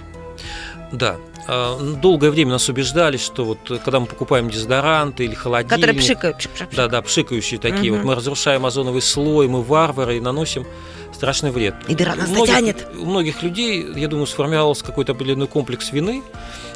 Да, 0.93 1.17
долгое 1.47 2.31
время 2.31 2.53
нас 2.53 2.69
убеждали, 2.69 3.17
что 3.17 3.45
вот 3.45 3.71
э, 3.71 3.79
когда 3.79 4.01
мы 4.01 4.07
покупаем 4.07 4.51
дезодоранты 4.51 5.25
или 5.25 5.35
холодильник... 5.35 5.75
Которые 5.75 5.99
пшикают. 5.99 6.39
Пшик, 6.39 6.53
пшик, 6.53 6.69
пшик. 6.69 6.77
Да, 6.77 6.89
да, 6.89 7.03
пшикающие 7.03 7.61
такие. 7.61 7.93
Угу. 7.93 7.99
Вот 7.99 8.07
мы 8.07 8.15
разрушаем 8.15 8.67
озоновый 8.67 9.03
слой, 9.03 9.49
мы 9.49 9.63
варвары 9.63 10.17
и 10.17 10.21
наносим 10.21 10.67
страшный 11.13 11.51
вред. 11.51 11.75
И 11.89 11.95
дыра 11.95 12.15
нас 12.15 12.29
у 12.29 12.33
многих, 12.33 12.55
затянет. 12.55 12.89
У 12.99 13.07
многих 13.07 13.43
людей, 13.43 13.87
я 13.97 14.09
думаю, 14.09 14.27
сформировался 14.27 14.85
какой-то 14.85 15.13
определенный 15.13 15.47
комплекс 15.47 15.93
вины. 15.93 16.23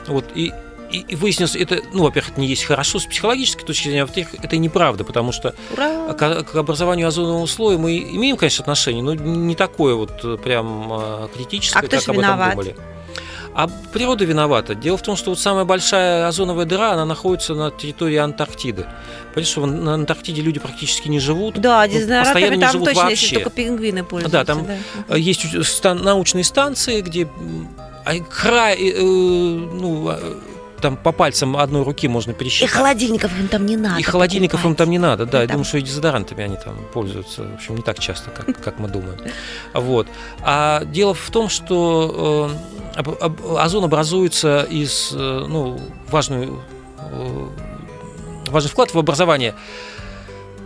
Вот, 0.06 0.24
и 0.34 0.52
и, 0.90 1.04
и 1.08 1.14
выяснилось, 1.14 1.54
это, 1.54 1.80
ну, 1.92 2.02
во-первых, 2.02 2.32
это 2.32 2.40
не 2.40 2.48
есть 2.48 2.64
хорошо 2.64 2.98
с 2.98 3.06
психологической 3.06 3.64
точки 3.64 3.84
зрения, 3.84 4.02
а 4.02 4.06
во-вторых, 4.06 4.34
это 4.42 4.56
неправда, 4.56 5.04
потому 5.04 5.32
что 5.32 5.54
Ура! 5.72 6.12
К, 6.14 6.42
к 6.42 6.56
образованию 6.56 7.06
озонового 7.06 7.46
слоя 7.46 7.78
мы 7.78 7.98
имеем, 7.98 8.36
конечно, 8.36 8.62
отношение, 8.62 9.02
но 9.02 9.14
не 9.14 9.54
такое 9.54 9.94
вот 9.94 10.24
э, 10.24 10.36
прям 10.36 10.88
а, 10.92 11.28
критическое, 11.34 11.78
а 11.78 11.82
как 11.88 12.08
об 12.08 12.16
виноват? 12.16 12.58
этом 12.58 12.64
думали. 12.64 12.76
А 13.62 13.68
природа 13.92 14.24
виновата. 14.24 14.74
Дело 14.74 14.96
в 14.96 15.02
том, 15.02 15.16
что 15.16 15.28
вот 15.28 15.38
самая 15.38 15.66
большая 15.66 16.26
озоновая 16.26 16.64
дыра, 16.64 16.92
она 16.92 17.04
находится 17.04 17.54
на 17.54 17.70
территории 17.70 18.16
Антарктиды. 18.16 18.86
Понимаешь, 19.34 19.48
что 19.48 19.66
на 19.66 19.94
Антарктиде 19.94 20.40
люди 20.40 20.58
практически 20.58 21.08
не 21.08 21.20
живут. 21.20 21.58
Да, 21.58 21.82
постоянно 21.82 22.54
не 22.54 22.60
там 22.62 22.72
живут 22.72 22.88
точно, 22.88 23.02
вообще. 23.02 23.20
если 23.20 23.34
только 23.36 23.50
пингвины 23.50 24.02
пользуются. 24.02 24.38
Да, 24.38 24.44
там 24.46 24.66
да. 25.08 25.14
есть 25.14 25.44
научные 25.84 26.44
станции, 26.44 27.02
где 27.02 27.28
а 28.06 28.14
край, 28.18 28.78
э, 28.78 29.02
ну, 29.02 30.08
а, 30.08 30.18
там 30.80 30.96
по 30.96 31.12
пальцам 31.12 31.56
одной 31.56 31.82
руки 31.82 32.08
можно 32.08 32.32
пересчитать. 32.32 32.70
И 32.70 32.72
холодильников 32.72 33.38
им 33.38 33.48
там 33.48 33.66
не 33.66 33.76
надо. 33.76 34.00
И 34.00 34.02
холодильников 34.02 34.60
покупать. 34.60 34.70
им 34.72 34.76
там 34.76 34.90
не 34.90 34.98
надо, 34.98 35.26
да. 35.26 35.38
Ну, 35.38 35.42
я 35.42 35.48
думаю, 35.48 35.64
что 35.64 35.78
и 35.78 35.82
дезодорантами 35.82 36.44
они 36.44 36.56
там 36.56 36.76
пользуются, 36.92 37.42
в 37.44 37.54
общем, 37.54 37.76
не 37.76 37.82
так 37.82 37.98
часто, 37.98 38.30
как, 38.30 38.60
как 38.60 38.78
мы 38.78 38.88
думаем. 38.88 39.18
Вот. 39.74 40.06
А 40.42 40.84
дело 40.84 41.14
в 41.14 41.30
том, 41.30 41.48
что 41.48 42.50
э, 42.96 43.56
озон 43.58 43.84
образуется 43.84 44.66
из, 44.70 45.10
э, 45.12 45.46
ну, 45.48 45.80
важную, 46.08 46.60
э, 46.98 47.48
важный 48.48 48.70
вклад 48.70 48.94
в 48.94 48.98
образование 48.98 49.54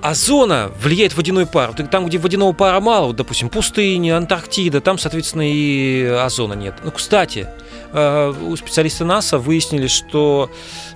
озона 0.04 0.70
влияет 0.80 1.16
водяной 1.16 1.46
пар. 1.46 1.72
Там, 1.72 2.06
где 2.06 2.18
водяного 2.18 2.52
пара 2.52 2.78
мало, 2.80 3.06
вот, 3.06 3.16
допустим, 3.16 3.48
пустыни, 3.48 4.10
Антарктида, 4.10 4.80
там, 4.80 4.98
соответственно, 4.98 5.50
и 5.50 6.04
озона 6.04 6.52
нет. 6.52 6.74
Ну, 6.84 6.90
кстати, 6.90 7.48
Э, 7.96 8.34
у 8.42 8.56
специалистов 8.56 9.06
НАСА 9.06 9.38
выяснили, 9.38 9.86
что 9.86 10.50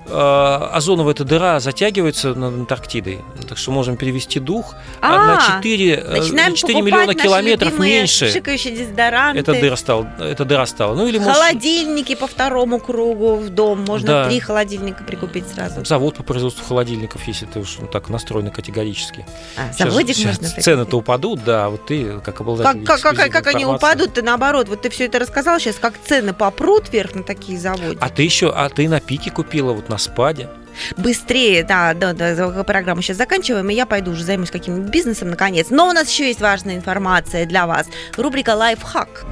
озоновая 0.07 1.13
эта 1.13 1.23
дыра 1.23 1.59
затягивается 1.59 2.33
над 2.33 2.53
Антарктидой, 2.53 3.19
так 3.47 3.57
что 3.57 3.71
можем 3.71 3.97
перевести 3.97 4.39
дух 4.39 4.75
а, 5.01 5.35
на 5.35 5.57
4, 5.57 6.21
4 6.55 6.81
миллиона 6.81 7.13
километров 7.13 7.77
меньше. 7.79 8.25
Эта 8.25 9.53
дыра 9.53 9.75
стала, 9.75 10.07
эта 10.19 10.45
дыра 10.45 10.65
стала. 10.65 10.95
Ну, 10.95 11.07
или 11.07 11.19
Холодильники 11.19 12.13
может... 12.13 12.19
по 12.19 12.27
второму 12.27 12.79
кругу 12.79 13.35
в 13.35 13.49
дом. 13.49 13.85
Можно 13.85 14.07
да. 14.07 14.29
три 14.29 14.39
холодильника 14.39 15.03
прикупить 15.03 15.47
сразу. 15.47 15.85
Завод 15.85 16.15
по 16.15 16.23
производству 16.23 16.65
холодильников, 16.65 17.27
если 17.27 17.45
ты 17.45 17.59
уж 17.59 17.77
так 17.91 18.09
настроен 18.09 18.49
категорически. 18.49 19.25
А, 19.57 19.71
сейчас, 19.73 19.89
заводик 19.89 20.15
сейчас 20.15 20.41
можно 20.41 20.61
цены-то 20.61 20.97
упадут, 20.97 21.43
да, 21.43 21.69
вот 21.69 21.85
ты 21.85 22.19
как 22.19 22.41
обладатель 22.41 22.83
Как, 22.85 23.01
как, 23.01 23.15
как, 23.15 23.31
как 23.31 23.47
они 23.47 23.65
упадут, 23.65 24.13
ты 24.13 24.21
наоборот, 24.21 24.67
вот 24.69 24.81
ты 24.81 24.89
все 24.89 25.05
это 25.05 25.19
рассказал 25.19 25.59
сейчас, 25.59 25.75
как 25.75 25.93
цены 26.03 26.33
попрут 26.33 26.91
вверх 26.91 27.15
на 27.15 27.23
такие 27.23 27.57
заводы. 27.59 27.97
А 27.99 28.09
ты 28.09 28.23
еще, 28.23 28.51
а 28.55 28.69
ты 28.69 28.87
на 28.87 28.99
пике 28.99 29.31
купила 29.31 29.73
вот 29.73 29.89
на 29.89 29.97
спаде? 29.99 30.49
быстрее, 30.97 31.63
да, 31.63 31.93
да, 31.93 32.13
да, 32.13 32.63
программу 32.63 33.01
сейчас 33.01 33.17
заканчиваем, 33.17 33.69
и 33.69 33.73
я 33.73 33.85
пойду 33.85 34.11
уже 34.11 34.23
займусь 34.23 34.51
каким-нибудь 34.51 34.89
бизнесом 34.89 35.29
наконец. 35.29 35.67
Но 35.69 35.87
у 35.89 35.91
нас 35.91 36.09
еще 36.09 36.27
есть 36.27 36.41
важная 36.41 36.75
информация 36.75 37.45
для 37.45 37.67
вас. 37.67 37.87
Рубрика 38.17 38.55
«Лайфхак». 38.55 39.25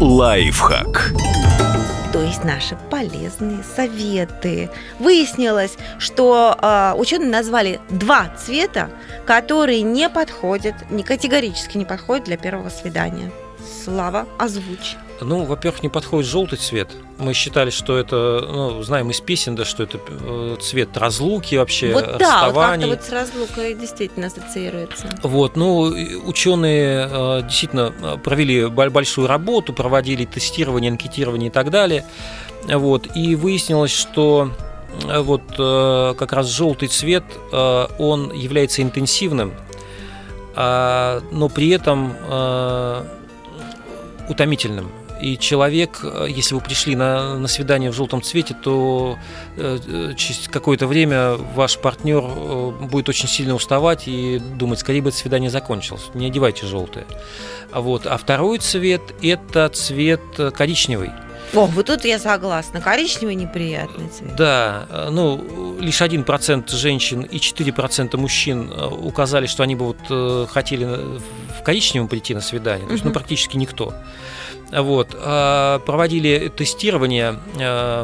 Лайфхак. 0.00 1.12
То 2.12 2.20
есть 2.20 2.44
наши 2.44 2.76
полезные 2.90 3.64
советы. 3.74 4.70
Выяснилось, 5.00 5.76
что 5.98 6.56
э, 6.60 6.94
ученые 6.96 7.28
назвали 7.28 7.80
два 7.90 8.28
цвета, 8.38 8.90
которые 9.26 9.82
не 9.82 10.08
подходят, 10.08 10.74
не 10.90 11.02
категорически 11.02 11.76
не 11.76 11.84
подходят 11.84 12.26
для 12.26 12.36
первого 12.36 12.68
свидания. 12.68 13.32
Слава, 13.84 14.26
озвучь. 14.38 14.96
Ну, 15.20 15.44
во-первых, 15.44 15.82
не 15.82 15.88
подходит 15.88 16.28
желтый 16.28 16.58
цвет. 16.58 16.90
Мы 17.18 17.34
считали, 17.34 17.70
что 17.70 17.96
это, 17.96 18.46
ну, 18.50 18.82
знаем 18.82 19.10
из 19.10 19.20
песен, 19.20 19.54
да, 19.54 19.64
что 19.64 19.84
это 19.84 19.98
э, 20.08 20.56
цвет 20.60 20.96
разлуки 20.96 21.54
вообще, 21.54 21.92
вот 21.92 22.18
да, 22.18 22.46
расставаний. 22.46 22.86
Вот 22.86 22.98
вот 22.98 23.04
с 23.04 23.10
разлукой 23.10 23.74
действительно 23.74 24.26
ассоциируется. 24.26 25.08
Вот, 25.22 25.56
ну, 25.56 25.82
ученые 26.26 27.08
э, 27.10 27.42
действительно 27.42 27.94
э, 28.02 28.16
провели 28.22 28.66
большую 28.66 29.28
работу, 29.28 29.72
проводили 29.72 30.24
тестирование, 30.24 30.90
анкетирование 30.90 31.48
и 31.48 31.52
так 31.52 31.70
далее. 31.70 32.04
Вот, 32.64 33.14
и 33.14 33.36
выяснилось, 33.36 33.92
что 33.92 34.50
вот 35.02 35.42
как 36.16 36.32
раз 36.32 36.46
желтый 36.46 36.88
цвет, 36.88 37.24
он 37.50 38.32
является 38.32 38.80
интенсивным, 38.80 39.52
а, 40.54 41.20
но 41.32 41.48
при 41.48 41.70
этом 41.70 42.14
утомительным. 44.28 44.90
И 45.20 45.38
человек, 45.38 46.00
э, 46.02 46.26
если 46.28 46.54
вы 46.54 46.60
пришли 46.60 46.96
на, 46.96 47.38
на 47.38 47.48
свидание 47.48 47.90
в 47.90 47.94
желтом 47.94 48.20
цвете, 48.20 48.54
то 48.54 49.16
э, 49.56 49.78
э 49.86 50.14
через 50.16 50.48
какое-то 50.48 50.86
время 50.86 51.36
ваш 51.54 51.78
партнер 51.78 52.22
э, 52.22 52.70
будет 52.90 53.08
очень 53.08 53.28
сильно 53.28 53.54
уставать 53.54 54.08
и 54.08 54.38
думать, 54.38 54.80
скорее 54.80 55.02
бы 55.02 55.10
это 55.10 55.18
свидание 55.18 55.50
закончилось. 55.50 56.10
Не 56.14 56.26
одевайте 56.26 56.66
желтое. 56.66 57.06
Вот. 57.72 58.06
А 58.06 58.16
второй 58.16 58.58
цвет– 58.58 59.02
это 59.22 59.68
цвет 59.68 60.20
коричневый. 60.54 61.10
О, 61.54 61.66
вот 61.66 61.86
тут 61.86 62.04
я 62.04 62.18
согласна. 62.18 62.80
Коричневый 62.80 63.34
неприятный 63.34 64.08
цвет. 64.08 64.34
Да, 64.36 65.08
ну, 65.10 65.76
лишь 65.80 66.00
1% 66.00 66.74
женщин 66.74 67.22
и 67.22 67.38
4% 67.38 68.16
мужчин 68.16 68.72
указали, 68.72 69.46
что 69.46 69.62
они 69.62 69.76
бы 69.76 69.86
вот 69.86 70.50
хотели 70.50 70.84
в 70.84 71.62
коричневом 71.64 72.08
прийти 72.08 72.34
на 72.34 72.40
свидание. 72.40 72.86
То 72.86 72.92
есть, 72.92 73.04
ну, 73.04 73.12
практически 73.12 73.56
никто. 73.56 73.94
Вот. 74.72 75.14
А, 75.14 75.78
проводили 75.80 76.52
тестирование 76.54 77.38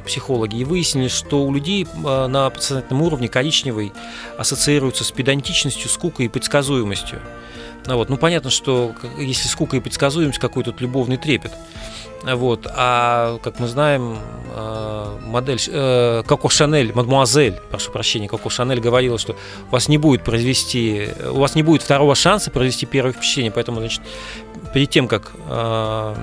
психологи 0.07 0.57
и 0.57 0.65
выяснили, 0.65 1.09
что 1.09 1.43
у 1.43 1.53
людей 1.53 1.89
на 2.03 2.51
подсознательном 2.51 3.03
уровне 3.03 3.29
коричневый 3.29 3.93
ассоциируется 4.39 5.03
с 5.03 5.11
педантичностью, 5.11 5.91
скукой 5.91 6.27
и 6.27 6.29
предсказуемостью. 6.29 7.21
Вот. 7.87 8.09
Ну, 8.11 8.17
понятно, 8.17 8.51
что 8.51 8.95
если 9.19 9.49
скука 9.49 9.79
и 9.79 9.81
предсказуемость, 9.81 10.39
какой 10.39 10.63
тут 10.63 10.81
любовный 10.81 11.17
трепет. 11.17 11.53
Вот. 12.25 12.67
А, 12.71 13.39
как 13.43 13.61
мы 13.61 13.67
знаем, 13.67 14.19
модель 15.31 15.61
э, 15.69 16.23
Коко 16.27 16.49
Шанель, 16.49 16.93
мадмуазель, 16.95 17.55
прошу 17.71 17.91
прощения, 17.93 18.29
Коко 18.29 18.51
Шанель 18.51 18.81
говорила, 18.81 19.19
что 19.19 19.37
у 19.69 19.73
вас 19.73 19.89
не 19.89 19.99
будет 19.99 20.25
произвести, 20.25 21.09
у 21.31 21.39
вас 21.39 21.55
не 21.55 21.63
будет 21.63 21.83
второго 21.83 22.15
шанса 22.15 22.51
произвести 22.51 22.87
первое 22.87 23.13
впечатление, 23.13 23.53
поэтому, 23.53 23.81
значит, 23.81 24.03
перед 24.75 24.91
тем, 24.91 25.09
как 25.09 25.33
э, 25.49 26.15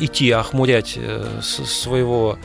идти 0.00 0.30
охмурять 0.30 0.94
э, 0.96 1.40
своего 1.42 2.38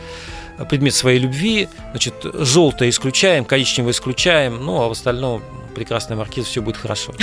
предмет 0.69 0.93
своей 0.93 1.19
любви, 1.19 1.67
значит, 1.91 2.13
желтое 2.23 2.89
исключаем, 2.91 3.43
коричневое 3.43 3.91
исключаем, 3.91 4.63
ну, 4.63 4.81
а 4.81 4.87
в 4.87 4.91
остальном 4.91 5.41
прекрасная 5.73 6.17
маркиза, 6.17 6.47
все 6.47 6.61
будет 6.61 6.77
хорошо. 6.77 7.13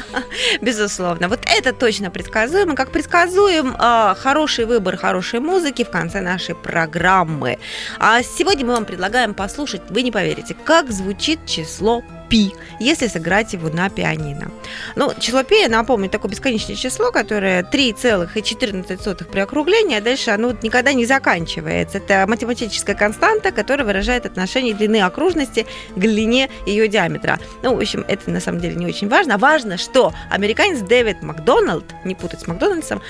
Безусловно. 0.60 1.28
Вот 1.28 1.40
это 1.46 1.72
точно 1.72 2.10
предсказуемо. 2.10 2.74
Как 2.74 2.90
предсказуем 2.90 3.76
э, 3.78 4.14
хороший 4.16 4.64
выбор 4.64 4.96
хорошей 4.96 5.40
музыки 5.40 5.84
в 5.84 5.90
конце 5.90 6.20
нашей 6.20 6.54
программы. 6.54 7.58
А 7.98 8.22
сегодня 8.22 8.66
мы 8.66 8.74
вам 8.74 8.84
предлагаем 8.84 9.34
послушать, 9.34 9.82
вы 9.90 10.02
не 10.02 10.12
поверите, 10.12 10.54
как 10.64 10.90
звучит 10.90 11.46
число 11.46 12.02
пи, 12.34 12.52
если 12.80 13.06
сыграть 13.06 13.52
его 13.52 13.68
на 13.68 13.88
пианино. 13.88 14.50
Ну, 14.96 15.12
число 15.20 15.44
пи, 15.44 15.60
я 15.60 15.68
напомню, 15.68 16.10
такое 16.10 16.32
бесконечное 16.32 16.74
число, 16.74 17.12
которое 17.12 17.62
3,14 17.62 19.24
при 19.26 19.38
округлении, 19.38 19.96
а 19.96 20.00
дальше 20.00 20.32
оно 20.32 20.52
никогда 20.60 20.92
не 20.92 21.06
заканчивается. 21.06 21.98
Это 21.98 22.26
математическая 22.26 22.96
константа, 22.96 23.52
которая 23.52 23.86
выражает 23.86 24.26
отношение 24.26 24.74
длины 24.74 25.02
окружности 25.02 25.64
к 25.94 26.00
длине 26.00 26.50
ее 26.66 26.88
диаметра. 26.88 27.38
Ну, 27.62 27.76
в 27.76 27.78
общем, 27.78 28.04
это 28.08 28.28
на 28.32 28.40
самом 28.40 28.58
деле 28.58 28.74
не 28.74 28.86
очень 28.86 29.08
важно. 29.08 29.38
Важно, 29.38 29.76
что 29.76 30.12
американец 30.28 30.80
Дэвид 30.80 31.22
Макдоналд, 31.22 31.84
не 32.04 32.16
путать 32.16 32.40
с 32.40 32.48
Макдональдсом, 32.48 33.00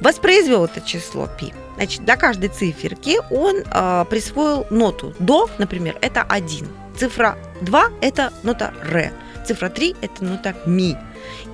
воспроизвел 0.00 0.66
это 0.66 0.80
число 0.80 1.28
пи. 1.40 1.52
Значит, 1.74 2.04
для 2.04 2.14
каждой 2.14 2.50
циферки 2.50 3.18
он 3.30 3.64
э, 3.64 4.04
присвоил 4.08 4.64
ноту. 4.70 5.12
До, 5.18 5.50
например, 5.58 5.96
это 6.00 6.22
1. 6.22 6.68
Цифра 6.96 7.36
2– 7.62 7.88
это 8.00 8.32
нота 8.42 8.72
ре. 8.82 9.12
Цифра 9.46 9.68
3– 9.68 9.96
это 10.00 10.24
нота 10.24 10.54
ми. 10.66 10.96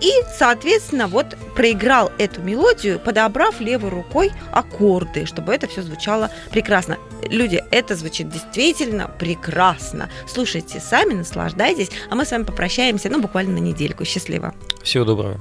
и, 0.00 0.12
соответственно, 0.36 1.06
вот 1.06 1.26
проиграл 1.54 2.12
эту 2.18 2.42
мелодию, 2.42 2.98
подобрав 2.98 3.60
левой 3.60 3.90
рукой 3.90 4.32
аккорды, 4.52 5.26
чтобы 5.26 5.54
это 5.54 5.66
все 5.66 5.82
звучало 5.82 6.30
прекрасно. 6.50 6.98
Люди, 7.28 7.62
это 7.70 7.96
звучит 7.96 8.28
действительно 8.28 9.08
прекрасно. 9.08 10.10
Слушайте 10.26 10.80
сами, 10.80 11.14
наслаждайтесь, 11.14 11.90
а 12.10 12.14
мы 12.14 12.24
с 12.24 12.30
вами 12.30 12.44
попрощаемся, 12.44 13.08
ну, 13.08 13.20
буквально 13.20 13.54
на 13.54 13.58
недельку. 13.58 14.04
Счастливо. 14.04 14.54
Всего 14.82 15.04
доброго. 15.04 15.40